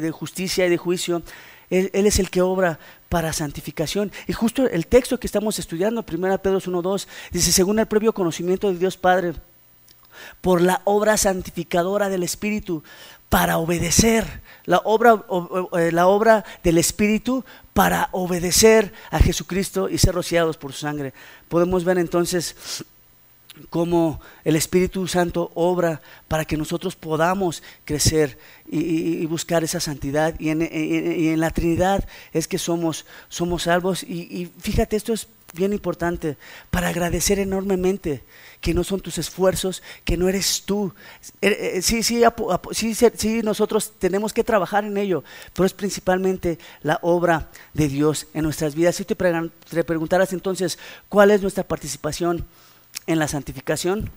[0.01, 1.23] de, justicia y de juicio.
[1.71, 4.11] Él, es el que obra para santificación.
[4.27, 8.71] Y justo el texto que estamos estudiando, 1 Pedro 1.2, dice, según el previo conocimiento
[8.71, 9.33] de Dios Padre,
[10.41, 12.83] por la obra santificadora del Espíritu,
[13.29, 15.23] para obedecer la obra,
[15.77, 17.43] eh, la obra del Espíritu
[17.79, 21.13] para obedecer a Jesucristo y ser rociados por su sangre.
[21.47, 22.83] Podemos ver entonces
[23.69, 28.37] cómo el Espíritu Santo obra para que nosotros podamos crecer
[28.69, 30.37] y, buscar esa santidad.
[30.41, 34.03] Y en, la Trinidad es que somos, somos salvos.
[34.03, 36.37] y fíjate, esto es bien importante,
[36.69, 38.23] para agradecer enormemente
[38.61, 40.93] que no son tus esfuerzos, que no eres tú.
[41.41, 42.23] Eh, eh, sí, sí,
[42.71, 48.27] sí, sí, nosotros tenemos que trabajar en ello, pero es principalmente la obra de Dios
[48.33, 48.95] en nuestras vidas.
[48.95, 52.45] Si te preguntaras entonces, ¿cuál es nuestra participación
[53.07, 54.11] en la santificación?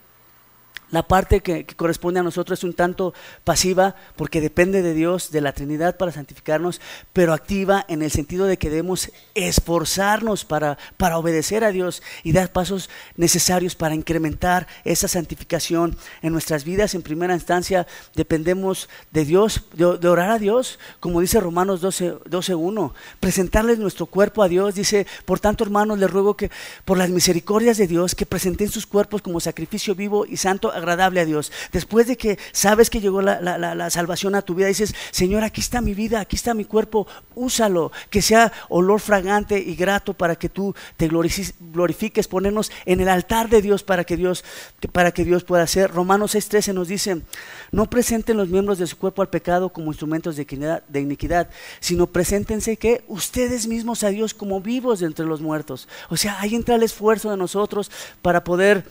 [0.93, 5.41] La parte que, corresponde a nosotros es un tanto pasiva porque depende de Dios, de
[5.41, 6.83] la Trinidad para santificarnos,
[7.15, 12.33] pero activa en el sentido de que debemos esforzarnos para, para obedecer a Dios y
[12.33, 16.95] dar pasos necesarios para incrementar esa santificación en nuestras vidas.
[16.95, 22.93] En primera instancia dependemos de Dios, de, orar a Dios, como dice Romanos 12, 12.1,
[23.19, 24.75] presentarles nuestro cuerpo a Dios.
[24.75, 26.51] Dice, por tanto hermanos, les ruego que
[26.85, 31.21] por las misericordias de Dios, que presenten sus cuerpos como sacrificio vivo y santo agradable
[31.21, 31.53] a Dios.
[31.73, 35.81] Después de que sabes que llegó la, salvación a tu vida, dices, Señor, aquí está
[35.81, 40.49] mi vida, aquí está mi cuerpo, úsalo, que sea olor fragante y grato para que
[40.49, 44.45] tú te glorifiques, ponernos en el altar de Dios para que Dios,
[44.93, 45.91] para que Dios pueda hacer.
[45.91, 47.23] Romanos 6:13 nos dice,
[47.71, 51.49] no presenten los miembros de su cuerpo al pecado como instrumentos de iniquidad, de iniquidad
[51.81, 55.89] sino preséntense que ustedes mismos a Dios como vivos de entre los muertos.
[56.09, 57.91] O sea, ahí entra el esfuerzo de nosotros
[58.23, 58.85] para poder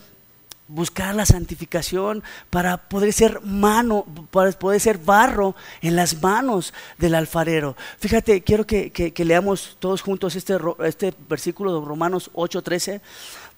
[0.74, 7.16] buscar la santificación para poder ser mano, para poder ser barro en las manos del
[7.16, 7.76] alfarero.
[8.00, 13.02] Fíjate, quiero que, leamos todos juntos este, este versículo de Romanos 8:13,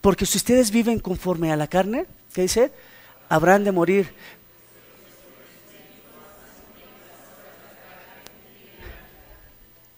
[0.01, 2.71] porque si ustedes viven conforme a la carne, ¿qué dice?
[3.29, 4.13] Habrán de morir.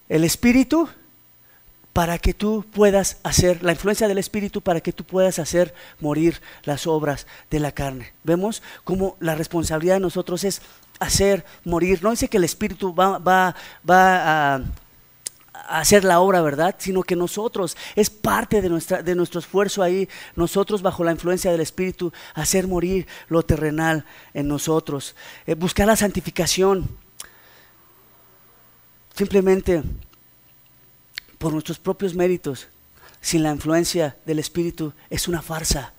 [0.08, 0.88] El espíritu
[1.96, 6.42] para que tú puedas hacer, la influencia del Espíritu para que tú puedas hacer morir
[6.64, 8.12] las obras de la carne.
[8.26, 10.62] Vemos cómo la responsabilidad de nosotros es
[11.00, 12.04] hacer morir.
[12.04, 13.56] No dice que el Espíritu va,
[13.88, 14.62] a,
[15.70, 16.76] hacer la obra, ¿verdad?
[16.80, 18.68] Sino que nosotros, es parte de,
[19.02, 24.04] de nuestro esfuerzo ahí, nosotros bajo la influencia del Espíritu, hacer morir lo terrenal
[24.34, 25.16] en nosotros.
[25.48, 26.90] Eh, buscar la santificación.
[29.16, 29.82] Simplemente
[31.46, 32.70] por nuestros propios méritos,
[33.22, 35.94] sin la influencia del Espíritu, es una farsa.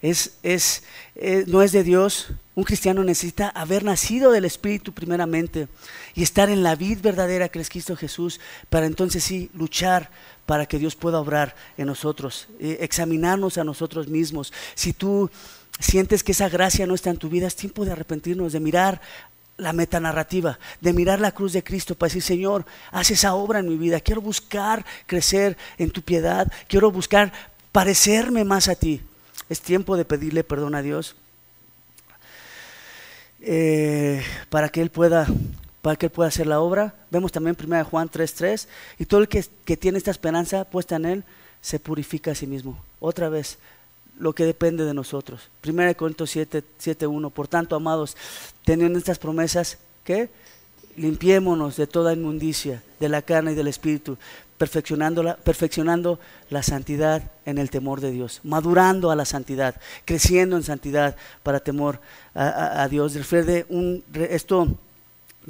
[0.00, 0.84] Es, es,
[1.16, 2.28] eh, no es de Dios.
[2.54, 5.66] Un cristiano necesita haber nacido del Espíritu primeramente
[6.14, 8.38] y estar en la vid verdadera que es Cristo Jesús
[8.70, 10.12] para entonces sí luchar
[10.46, 14.52] para que Dios pueda obrar en nosotros, eh, examinarnos a nosotros mismos.
[14.76, 15.28] Si tú
[15.80, 19.00] sientes que esa gracia no está en tu vida, es tiempo de arrepentirnos, de mirar
[19.58, 23.68] la metanarrativa, de mirar la cruz de Cristo para decir, Señor, haz esa obra en
[23.68, 27.32] mi vida, quiero buscar crecer en tu piedad, quiero buscar
[27.72, 29.02] parecerme más a ti.
[29.48, 31.16] Es tiempo de pedirle perdón a Dios
[33.40, 35.26] eh, para que Él pueda
[35.82, 36.94] para que Él pueda hacer la obra.
[37.10, 38.66] Vemos también 1 Juan 3.3,
[38.98, 41.24] y todo el que, que tiene esta esperanza puesta en Él,
[41.60, 42.82] se purifica a sí mismo.
[43.00, 43.58] Otra vez,
[44.18, 45.48] lo que depende de nosotros.
[45.66, 47.30] 1 Corintios 7, 7, 1.
[47.30, 48.16] Por tanto, amados,
[48.64, 50.28] teniendo estas promesas, ¿qué?
[50.96, 54.18] Limpiémonos de toda inmundicia, de la carne y del espíritu,
[54.56, 56.18] perfeccionando la, perfeccionando
[56.50, 61.60] la santidad en el temor de Dios, madurando a la santidad, creciendo en santidad para
[61.60, 62.00] temor
[62.34, 63.14] a, a Dios.
[63.14, 64.76] Refiere un, esto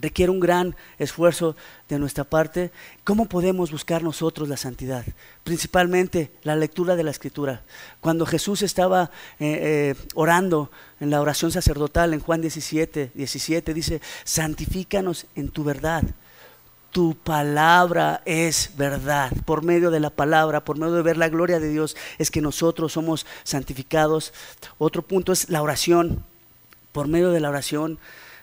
[0.01, 1.57] requiere un gran esfuerzo
[1.89, 2.71] de nuestra parte.
[3.05, 5.05] ¿Cómo podemos buscar nosotros la santidad?
[5.45, 7.63] Principalmente la lectura de la escritura.
[8.01, 14.01] Cuando Jesús estaba eh, eh, orando en la oración sacerdotal en Juan 17, 17, dice,
[14.25, 16.05] santifícanos en tu verdad.
[16.91, 19.33] Tu palabra es verdad.
[19.45, 22.41] Por medio de la palabra, por medio de ver la gloria de Dios, es que
[22.41, 24.33] nosotros somos santificados.
[24.79, 26.25] Otro punto es la oración.
[26.93, 27.99] Por medio de la oración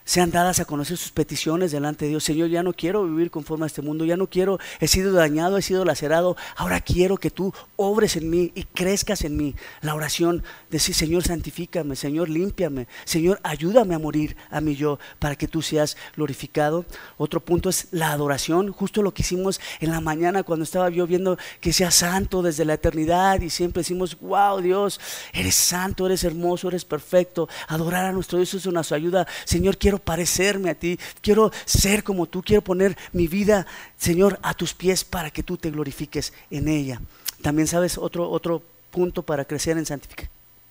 [0.05, 2.23] sean dadas a conocer sus peticiones delante de Dios.
[2.23, 5.57] Señor, ya no quiero vivir conforme a este mundo, ya no quiero, he sido dañado,
[5.57, 9.55] he sido lacerado, ahora quiero que tú obres en mí y crezcas en mí.
[9.81, 15.35] La oración, decir, Señor, santifícame, Señor, límpiame, Señor, ayúdame a morir a mí yo para
[15.35, 16.85] que tú seas glorificado.
[17.17, 21.07] Otro punto es la adoración, justo lo que hicimos en la mañana cuando estaba yo
[21.07, 24.99] viendo que sea santo desde la eternidad y siempre decimos, wow, Dios,
[25.33, 27.49] eres santo, eres hermoso, eres perfecto.
[27.67, 29.27] Adorar a nuestro Dios es una su ayuda.
[29.45, 33.65] Señor, quiero parecerme a ti, quiero ser como tú, quiero poner mi vida,
[33.97, 37.01] Señor, a tus pies para que tú te glorifiques en ella.
[37.41, 39.85] También sabes, otro, otro punto para crecer en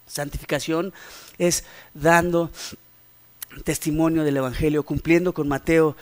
[0.07, 0.93] santificación
[1.39, 2.51] es dando
[3.63, 5.97] testimonio del Evangelio, cumpliendo con Mateo,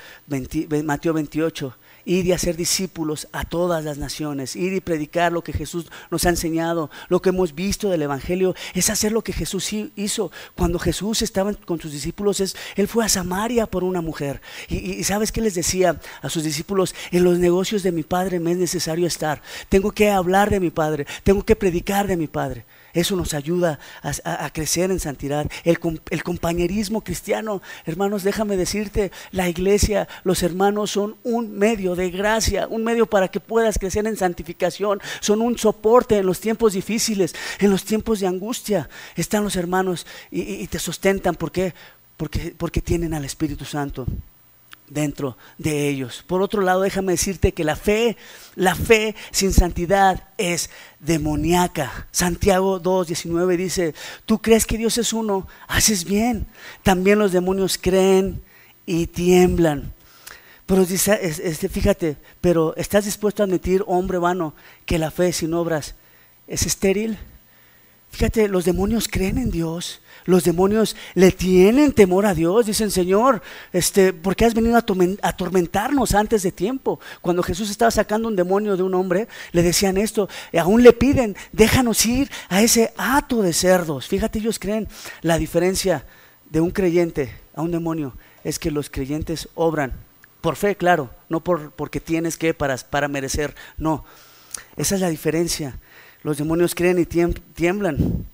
[0.85, 5.53] Mateo 28, ir y hacer discípulos a todas las naciones, ir y predicar lo que
[5.53, 9.73] Jesús nos ha enseñado, lo que hemos visto del Evangelio, es hacer lo que Jesús
[9.73, 10.31] hizo.
[10.55, 14.41] Cuando Jesús estaba con sus discípulos, es, Él fue a Samaria por una mujer.
[14.69, 16.95] Y, y ¿sabes qué les decía a sus discípulos?
[17.11, 19.43] En los negocios de mi Padre me es necesario estar.
[19.69, 22.65] Tengo que hablar de mi Padre, tengo que predicar de mi Padre.
[22.95, 25.51] Eso nos ayuda a, crecer en santidad.
[25.65, 25.79] El,
[26.23, 32.85] compañerismo cristiano, hermanos, déjame decirte, la iglesia, los hermanos son un medio de gracia, un
[32.85, 35.01] medio para que puedas crecer en santificación.
[35.21, 38.89] Son un soporte en los tiempos difíciles, en los tiempos de angustia.
[39.17, 41.35] Están los hermanos y, te sustentan.
[41.35, 41.75] ¿Por qué?
[42.17, 44.07] Porque tienen al Espíritu Santo
[44.89, 46.25] dentro de ellos.
[46.27, 48.17] Por otro lado, déjame decirte que la fe,
[48.55, 52.07] la fe sin santidad es demoníaca.
[52.11, 53.95] Santiago 2.19 dice,
[54.27, 56.47] tú crees que Dios es uno, haces bien.
[56.83, 58.43] También los demonios creen
[58.87, 59.93] y tiemblan.
[60.67, 64.55] Pero dice, este, fíjate, pero ¿estás dispuesto a admitir, hombre vano,
[64.87, 65.95] que la fe sin obras
[66.47, 67.19] es estéril?
[68.11, 73.43] Fíjate, los demonios creen en Dios, los demonios le tienen temor a Dios, dicen, Señor,
[73.73, 74.85] este, ¿por qué has venido a
[75.29, 77.01] atormentarnos antes de tiempo?
[77.21, 80.93] Cuando Jesús estaba sacando un demonio de un hombre, le decían esto, y aún le
[80.93, 84.09] piden, déjanos ir a ese hato de cerdos.
[84.09, 84.89] Fíjate, ellos creen
[85.23, 86.05] la diferencia
[86.51, 89.93] de un creyente a un demonio, es que los creyentes obran
[90.41, 94.05] por fe, claro, no por, porque tienes que para, para merecer, no.
[94.77, 95.79] Esa es la diferencia.
[96.23, 98.27] Los demonios creen y tiemblan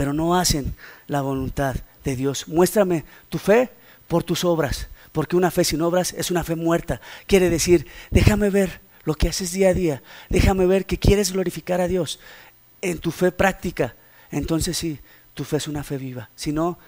[0.00, 0.74] pero no hacen
[1.08, 2.48] la voluntad de Dios.
[2.48, 3.68] Muéstrame tu fe
[4.08, 7.02] por tus obras, porque una fe sin obras es una fe muerta.
[7.26, 11.82] Quiere decir, déjame ver lo que haces día a día, déjame ver que quieres glorificar
[11.82, 12.18] a Dios
[12.80, 13.94] en tu fe práctica.
[14.30, 14.98] Entonces sí,
[15.34, 16.30] tu fe es una fe viva.
[16.34, 16.78] Si no,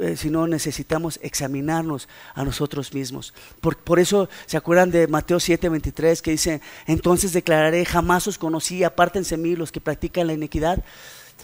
[0.00, 3.34] eh, si no necesitamos examinarnos a nosotros mismos.
[3.60, 8.36] Por, por, eso, ¿se acuerdan de Mateo 7, 23 que dice, entonces declararé, jamás os
[8.36, 10.82] conocí, apártense mí los que practican la iniquidad?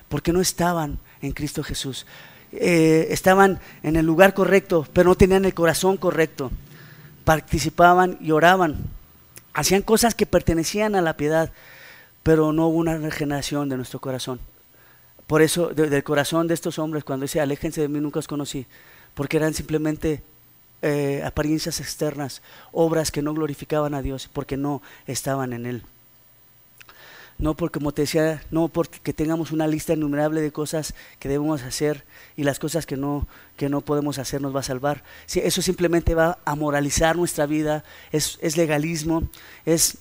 [0.09, 2.07] Porque no estaban en Cristo Jesús.
[2.53, 6.51] Eh, estaban en el lugar correcto, pero no tenían el corazón correcto.
[7.25, 8.77] Participaban y oraban.
[9.53, 11.53] Hacían cosas que pertenecían a la piedad,
[12.23, 14.41] pero no hubo una regeneración de nuestro corazón.
[15.27, 18.67] Por eso, del corazón de estos hombres, cuando dice, aléjense de mí, nunca os conocí,
[19.15, 20.23] porque eran simplemente
[20.81, 22.41] eh, apariencias externas,
[22.73, 25.83] obras que no glorificaban a Dios, porque no estaban en Él
[27.39, 31.63] no porque, como te decía, no porque tengamos una lista innumerable de cosas que debemos
[31.63, 32.05] hacer
[32.37, 35.05] y las cosas que no, que no podemos hacer nos va a salvar.
[35.33, 39.29] eso simplemente va a moralizar nuestra vida, es, legalismo,
[39.65, 39.99] es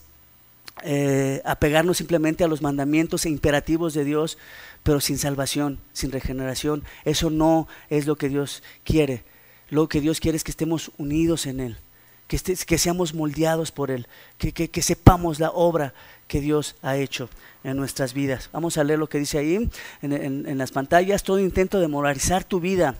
[0.83, 4.39] eh, apegarnos simplemente a los mandamientos e imperativos de Dios,
[4.81, 6.83] pero sin salvación, sin regeneración.
[7.05, 9.23] Eso no es lo que Dios quiere.
[9.69, 11.77] Lo que Dios quiere es que estemos unidos en Él,
[12.27, 15.93] que, seamos moldeados por Él, que, que sepamos la obra
[16.27, 17.29] que Dios ha hecho
[17.63, 18.49] en nuestras vidas.
[18.53, 19.69] Vamos a leer lo que dice ahí
[20.01, 21.23] en, las pantallas.
[21.23, 22.95] Todo intento de moralizar tu vida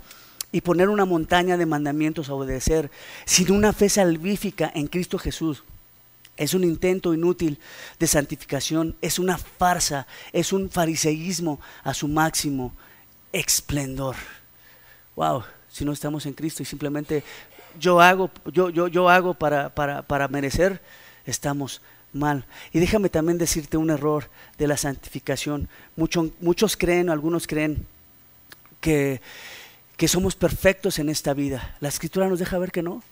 [0.52, 2.90] y poner una montaña de mandamientos a obedecer
[3.26, 5.64] sin una fe salvífica en Cristo Jesús.
[6.38, 7.60] Es un intento inútil
[8.00, 12.74] de santificación, es una farsa, es un fariseísmo a su máximo
[13.34, 14.16] esplendor.
[15.16, 17.24] Wow, si no estamos en Cristo y simplemente
[17.80, 20.82] yo hago, yo, yo, yo hago para, para, para merecer,
[21.26, 21.82] estamos
[22.14, 22.46] mal.
[22.74, 25.70] Y déjame también decirte un error de la santificación.
[25.96, 27.86] muchos creen, algunos creen
[28.82, 29.22] que,
[29.96, 31.76] que somos perfectos en esta vida.
[31.80, 33.04] La escritura nos deja ver que no.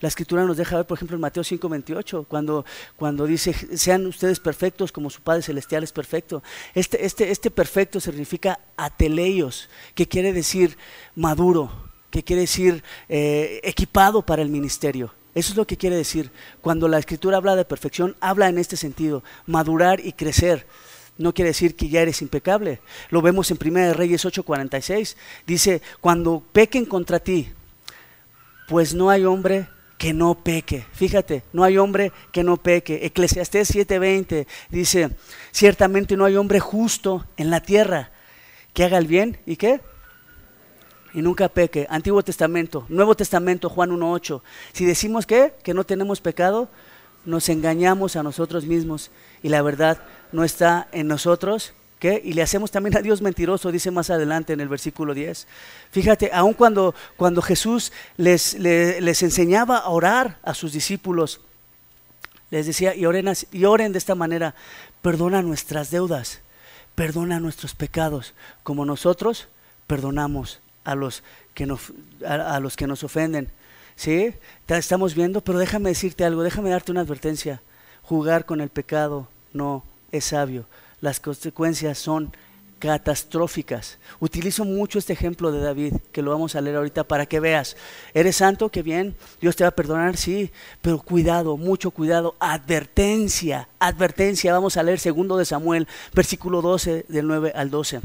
[0.00, 2.64] La escritura nos deja ver, por ejemplo, en Mateo 5:28, cuando,
[2.96, 6.42] cuando dice, sean ustedes perfectos como su Padre Celestial es perfecto.
[6.74, 10.78] Este, este, este perfecto significa ateleios, que quiere decir
[11.14, 15.12] maduro, que quiere decir eh, equipado para el ministerio.
[15.34, 16.30] Eso es lo que quiere decir.
[16.60, 20.66] Cuando la escritura habla de perfección, habla en este sentido, madurar y crecer.
[21.18, 22.80] No quiere decir que ya eres impecable.
[23.10, 25.16] Lo vemos en 1 Reyes 8:46.
[25.46, 27.48] Dice, cuando pequen contra ti,
[28.68, 29.68] pues no hay hombre
[29.98, 30.86] que no peque.
[30.92, 33.04] Fíjate, no hay hombre que no peque.
[33.04, 35.10] Eclesiastés 7:20 dice,
[35.52, 38.10] ciertamente no hay hombre justo en la tierra
[38.72, 39.80] que haga el bien y qué?
[41.12, 41.86] Y nunca peque.
[41.90, 44.42] Antiguo Testamento, Nuevo Testamento, Juan 1.8.
[44.72, 46.68] Si decimos que, que no tenemos pecado,
[47.24, 49.10] nos engañamos a nosotros mismos
[49.42, 51.72] y la verdad no está en nosotros.
[51.98, 52.20] ¿qué?
[52.24, 55.46] Y le hacemos también a Dios mentiroso, dice más adelante en el versículo 10.
[55.90, 61.40] Fíjate, aun cuando, cuando Jesús les, les, enseñaba a orar a sus discípulos,
[62.50, 64.54] les decía, y oren, y oren de esta manera,
[65.02, 66.40] perdona nuestras deudas,
[66.94, 69.48] perdona nuestros pecados, como nosotros
[69.86, 71.22] perdonamos a los
[71.54, 71.92] que nos,
[72.26, 73.50] a, los que nos ofenden.
[73.96, 74.32] ¿Sí?
[74.66, 77.60] Estamos viendo, pero déjame decirte algo, déjame darte una advertencia.
[78.02, 80.64] Jugar con el pecado no es sabio.
[81.00, 82.32] Las consecuencias son
[82.80, 83.98] catastróficas.
[84.18, 87.76] Utilizo mucho este ejemplo de David, que lo vamos a leer ahorita para que veas.
[88.14, 90.50] Eres santo, que bien, Dios te va a perdonar, sí,
[90.80, 94.52] pero cuidado, mucho cuidado, advertencia, advertencia.
[94.52, 98.00] Vamos a leer segundo de Samuel, versículo 12, del 9 al 12.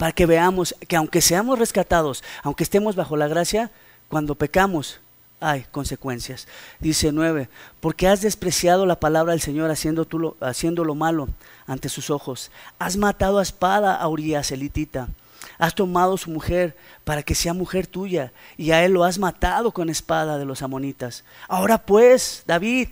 [0.00, 3.70] Para que veamos que aunque seamos rescatados, aunque estemos bajo la gracia,
[4.08, 4.98] cuando pecamos,
[5.40, 6.48] hay consecuencias.
[6.78, 11.28] Dice 9, porque has despreciado la palabra del Señor haciendo, tú lo, haciendo lo malo
[11.66, 12.50] ante sus ojos.
[12.78, 15.10] Has matado a espada a Urias elitita.
[15.58, 19.72] Has tomado su mujer para que sea mujer tuya y a él lo has matado
[19.72, 21.24] con espada de los amonitas.
[21.48, 22.88] Ahora pues, David,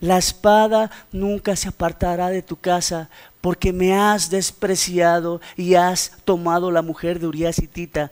[0.00, 3.08] la espada nunca se apartará de tu casa
[3.40, 8.10] porque me has despreciado y has tomado la mujer de Urias elitita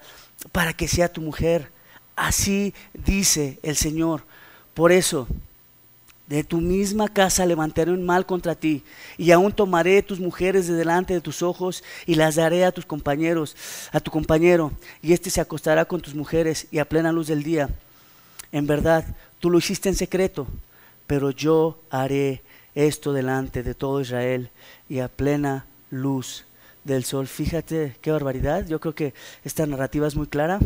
[0.52, 1.70] para que sea tu mujer.
[2.16, 4.24] Así dice el Señor.
[4.74, 5.26] Por eso,
[6.28, 8.82] de tu misma casa levantaré un mal contra ti,
[9.16, 12.84] y aún tomaré tus mujeres de delante de tus ojos y las daré a tus
[12.84, 13.56] compañeros,
[13.92, 14.72] a tu compañero,
[15.02, 17.70] y éste se acostará con tus mujeres y a plena luz del día.
[18.52, 19.04] En verdad,
[19.40, 20.46] tú lo hiciste en secreto,
[21.06, 22.42] pero yo haré
[22.74, 24.50] esto delante de todo Israel
[24.88, 26.44] y a plena luz
[26.84, 27.26] del sol.
[27.26, 28.66] Fíjate qué barbaridad.
[28.66, 29.14] Yo creo que
[29.44, 30.58] esta narrativa es muy clara.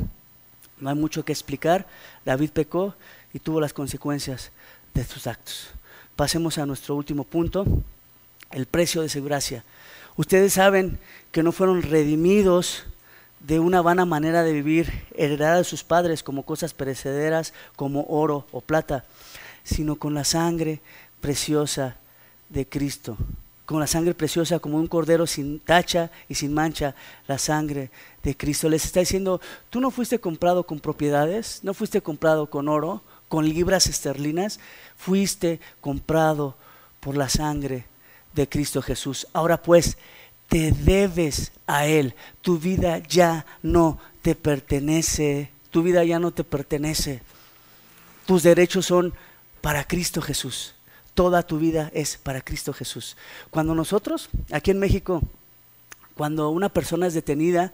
[0.79, 1.87] No hay mucho que explicar.
[2.25, 2.95] David pecó
[3.33, 4.51] y tuvo las consecuencias
[4.95, 5.69] de sus actos.
[6.17, 7.65] Pasemos a nuestro último punto,
[8.51, 9.65] el precio de su gracia.
[10.17, 10.99] Ustedes saben
[11.31, 12.85] que no fueron redimidos
[13.41, 18.47] de una vana manera de vivir heredada de sus padres como cosas perecederas como oro
[18.53, 19.05] o plata,
[19.65, 20.81] sino con la sangre
[21.21, 21.97] preciosa
[22.51, 23.17] de Cristo,
[23.65, 26.95] con la sangre preciosa como un cordero sin tacha y sin mancha,
[27.27, 27.91] la sangre
[28.23, 28.69] de Cristo.
[28.69, 29.41] Les está diciendo,
[29.71, 33.03] tú no fuiste comprado con propiedades, no fuiste comprado con oro,
[33.33, 34.61] con libras esterlinas,
[34.95, 36.55] fuiste comprado
[37.01, 37.87] por la sangre
[38.35, 39.27] de Cristo Jesús.
[39.33, 39.97] Ahora pues,
[40.49, 42.15] te debes a Él.
[42.43, 45.51] Tu vida ya no te pertenece.
[45.71, 47.23] Tu vida ya no te pertenece.
[48.27, 49.15] Tus derechos son
[49.63, 50.75] para Cristo Jesús.
[51.15, 53.17] Toda tu vida es para Cristo Jesús.
[53.49, 55.23] Cuando nosotros, aquí en México,
[56.17, 57.73] cuando una persona es detenida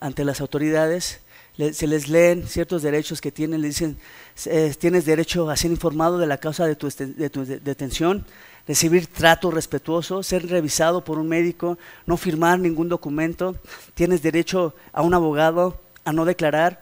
[0.00, 1.20] ante las autoridades,
[1.56, 3.98] se les leen ciertos derechos que tienen, le dicen,
[4.46, 8.24] eh, tienes derecho a ser informado de la causa de tu, de tu detención,
[8.66, 13.56] recibir trato respetuoso, ser revisado por un médico, no firmar ningún documento,
[13.94, 16.80] tienes derecho a un abogado, a no declarar,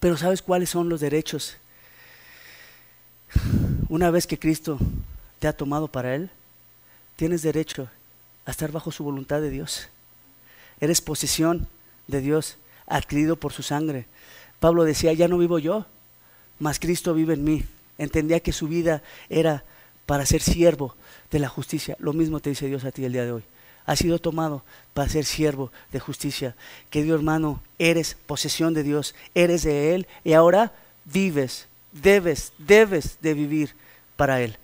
[0.00, 1.56] pero ¿sabes cuáles son los derechos?
[3.88, 4.78] Una vez que Cristo
[5.38, 6.30] te ha tomado para Él,
[7.16, 7.88] tienes derecho
[8.46, 9.88] a estar bajo su voluntad de Dios.
[10.80, 11.68] Eres posesión
[12.06, 12.56] de Dios
[12.86, 14.06] adquirido por su sangre.
[14.60, 15.86] Pablo decía, ya no vivo yo,
[16.58, 17.64] mas Cristo vive en mí.
[17.98, 19.64] Entendía que su vida era
[20.06, 20.94] para ser siervo
[21.30, 21.96] de la justicia.
[21.98, 23.42] Lo mismo te dice Dios a ti el día de hoy.
[23.86, 24.62] Has sido tomado
[24.94, 26.56] para ser siervo de justicia.
[26.90, 30.72] Que Dios hermano, eres posesión de Dios, eres de Él y ahora
[31.04, 33.74] vives, debes, debes de vivir
[34.16, 34.56] para Él.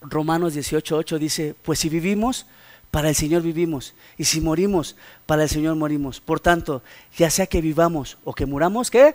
[0.00, 2.46] Romanos 18.8 dice, pues si vivimos,
[2.90, 3.94] para el Señor vivimos.
[4.16, 6.20] Y si morimos, para el Señor morimos.
[6.20, 6.82] Por tanto,
[7.16, 9.14] ya sea que vivamos o que muramos, ¿qué?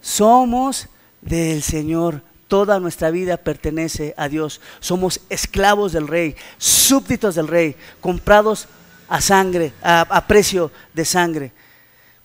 [0.00, 0.88] Somos
[1.20, 2.22] del Señor.
[2.48, 4.60] Toda nuestra vida pertenece a Dios.
[4.80, 8.68] Somos esclavos del Rey, súbditos del Rey, comprados
[9.08, 11.52] a sangre, a, precio de sangre.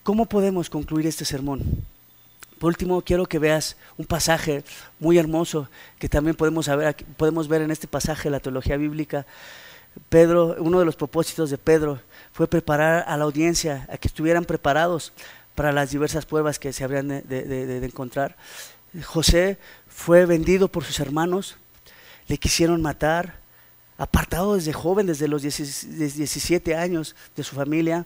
[0.01, 1.63] ¿Cómo podemos concluir este sermón?
[2.57, 4.63] Por último, quiero que veas un pasaje
[4.97, 5.67] muy hermoso
[5.99, 6.69] que también podemos,
[7.17, 9.25] podemos ver en este pasaje de la teología bíblica.
[10.09, 11.99] Pedro, uno de los propósitos de Pedro
[12.31, 15.13] fue preparar a la audiencia, a que estuvieran preparados
[15.55, 18.35] para las diversas pruebas que se habrían de, encontrar.
[19.03, 21.57] José fue vendido por sus hermanos,
[22.27, 23.39] le quisieron matar,
[23.97, 28.05] apartado desde joven, desde los 17 años de su familia,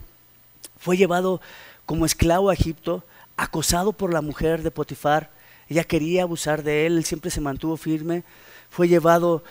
[0.78, 1.42] fue llevado
[1.86, 3.04] como esclavo a Egipto,
[3.38, 5.32] acosado por la mujer de Potifar,
[5.70, 8.24] ella quería abusar de él, él siempre se mantuvo firme,
[8.70, 9.44] fue llevado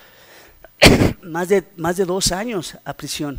[1.22, 3.38] más de, más de dos años a prisión.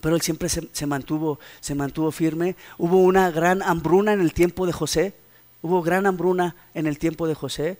[0.00, 2.56] Pero él siempre se, mantuvo, se mantuvo firme.
[2.76, 5.14] Hubo una gran hambruna en el tiempo de José.
[5.62, 7.78] Hubo gran hambruna en el tiempo de José.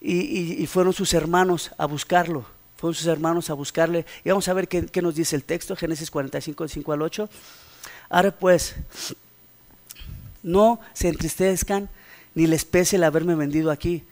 [0.00, 2.44] Y, fueron sus hermanos a buscarlo.
[2.76, 4.04] Fueron sus hermanos a buscarle.
[4.24, 7.28] Y vamos a ver qué, qué nos dice el texto, Génesis 45, 5 al 8.
[8.10, 8.74] Ahora pues,
[10.42, 11.88] no se entristezcan
[12.34, 14.04] ni les pese el haberme vendido aquí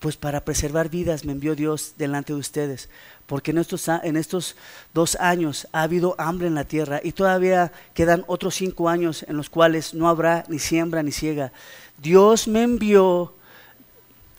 [0.00, 2.90] Pues para preservar vidas me envió Dios delante de ustedes,
[3.26, 4.54] porque en estos, en estos
[4.92, 9.36] dos años ha habido hambre en la tierra y todavía quedan otros cinco años en
[9.36, 11.52] los cuales no habrá ni siembra ni ciega.
[11.96, 13.34] Dios me envió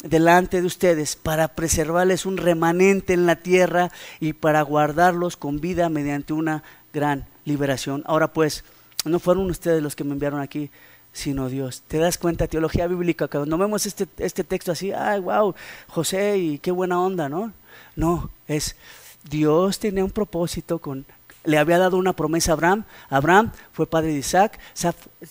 [0.03, 5.89] delante de ustedes para preservarles un remanente en la tierra y para guardarlos con vida
[5.89, 8.03] mediante una gran liberación.
[8.05, 8.63] Ahora pues,
[9.03, 10.69] no fueron ustedes los que me enviaron aquí,
[11.15, 11.81] sino Dios.
[11.87, 12.45] ¿Te das cuenta?
[12.47, 15.55] Teología bíblica, cuando vemos este, este texto así, ay, wow,
[15.87, 17.53] José y qué buena onda, ¿no?
[17.95, 18.75] No, es
[19.29, 21.05] Dios tenía un propósito con
[21.45, 22.85] le había dado una promesa a Abraham.
[23.09, 24.59] Abraham fue padre de Isaac,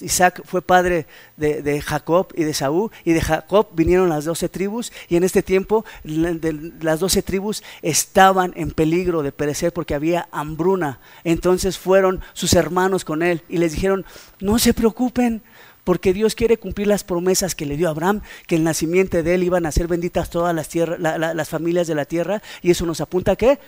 [0.01, 1.07] Isaac fue padre
[1.37, 5.43] de, Jacob y de Saúl, y de Jacob vinieron las doce tribus, y en este
[5.43, 11.01] tiempo las doce tribus estaban en peligro de perecer porque había hambruna.
[11.25, 14.05] Entonces fueron sus hermanos con él y les dijeron,
[14.41, 15.43] no se preocupen,
[15.85, 19.35] porque Dios quiere cumplir las promesas que le dio a Abraham, que el nacimiento de
[19.35, 20.69] él iban a ser benditas todas las,
[20.99, 23.59] las familias de la tierra, y eso nos apunta a qué?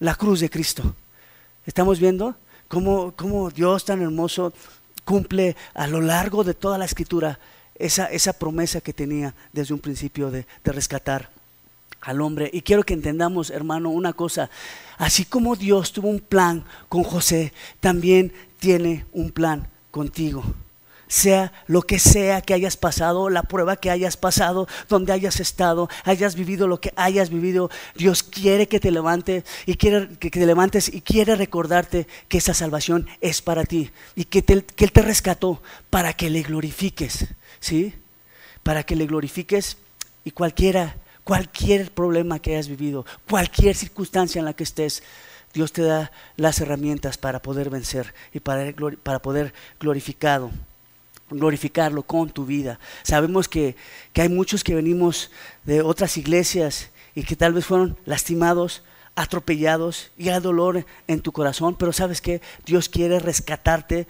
[0.00, 0.94] La cruz de Cristo.
[1.66, 2.34] Estamos viendo
[2.68, 4.54] cómo, Dios tan hermoso
[5.04, 7.38] cumple a lo largo de toda la escritura
[7.74, 11.30] esa, esa promesa que tenía desde un principio de, de rescatar
[12.00, 12.48] al hombre.
[12.52, 14.48] Y quiero que entendamos, hermano, una cosa.
[14.96, 20.42] Así como Dios tuvo un plan con José, también tiene un plan contigo
[21.10, 25.88] sea lo que sea que hayas pasado, la prueba que hayas pasado, donde hayas estado,
[26.04, 30.46] hayas vivido lo que hayas vivido, Dios quiere que te levantes y quiere que te
[30.46, 35.02] levantes y quiere recordarte que esa salvación es para ti y que, que Él te
[35.02, 37.26] rescató para que le glorifiques,
[37.58, 37.92] ¿sí?
[38.62, 39.78] Para que le glorifiques
[40.24, 40.94] y cualquiera,
[41.24, 45.02] cualquier problema que hayas vivido, cualquier circunstancia en la que estés,
[45.52, 50.52] Dios te da las herramientas para poder vencer y para, para poder glorificado
[51.30, 52.78] glorificarlo con tu vida.
[53.02, 53.76] Sabemos que,
[54.14, 55.30] hay muchos que venimos
[55.64, 58.82] de otras iglesias y que tal vez fueron lastimados,
[59.14, 64.06] atropellados y hay dolor en tu corazón, pero sabes que Dios quiere rescatarte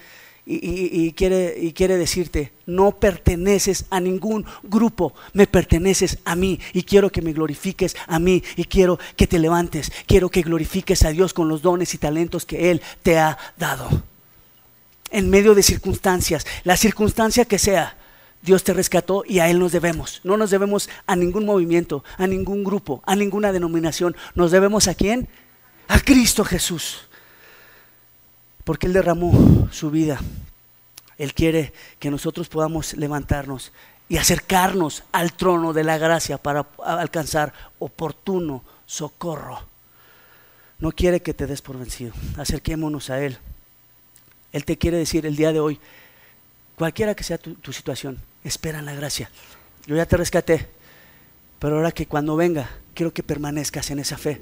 [0.47, 6.83] y, quiere, y quiere decirte, no perteneces a ningún grupo, me perteneces a mí y
[6.83, 11.11] quiero que me glorifiques a mí y quiero que te levantes, quiero que glorifiques a
[11.11, 13.89] Dios con los dones y talentos que Él te ha dado
[15.11, 17.97] en medio de circunstancias, la circunstancia que sea,
[18.43, 20.21] Dios te rescató y a Él nos debemos.
[20.25, 24.17] No nos debemos a ningún movimiento, a ningún grupo, a ninguna denominación.
[24.35, 25.29] Nos debemos a quién?
[25.89, 27.09] A Cristo Jesús.
[28.65, 30.21] Porque Él derramó su vida.
[31.19, 33.73] Él quiere que nosotros podamos levantarnos
[34.09, 39.61] y acercarnos al trono de la gracia para alcanzar oportuno socorro.
[40.79, 42.15] No quiere que te des por vencido.
[42.39, 43.39] Acerquémonos a Él.
[44.53, 45.79] Él te quiere decir el día de hoy,
[46.77, 49.31] cualquiera que sea tu, situación, espera en la gracia.
[49.87, 50.69] Yo ya te rescaté,
[51.59, 54.41] pero ahora que cuando venga, quiero que permanezcas en esa fe.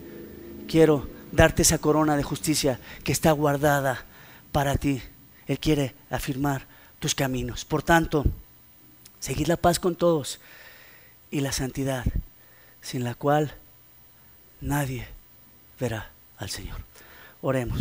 [0.68, 4.04] Quiero darte esa corona de justicia que está guardada
[4.52, 5.02] para ti.
[5.46, 6.66] Él quiere afirmar
[6.98, 7.64] tus caminos.
[7.64, 8.24] Por tanto,
[9.20, 10.40] seguid la paz con todos
[11.30, 12.04] y la santidad,
[12.80, 13.54] sin la cual
[14.60, 15.06] nadie
[15.78, 16.84] verá al Señor.
[17.40, 17.80] Oremos.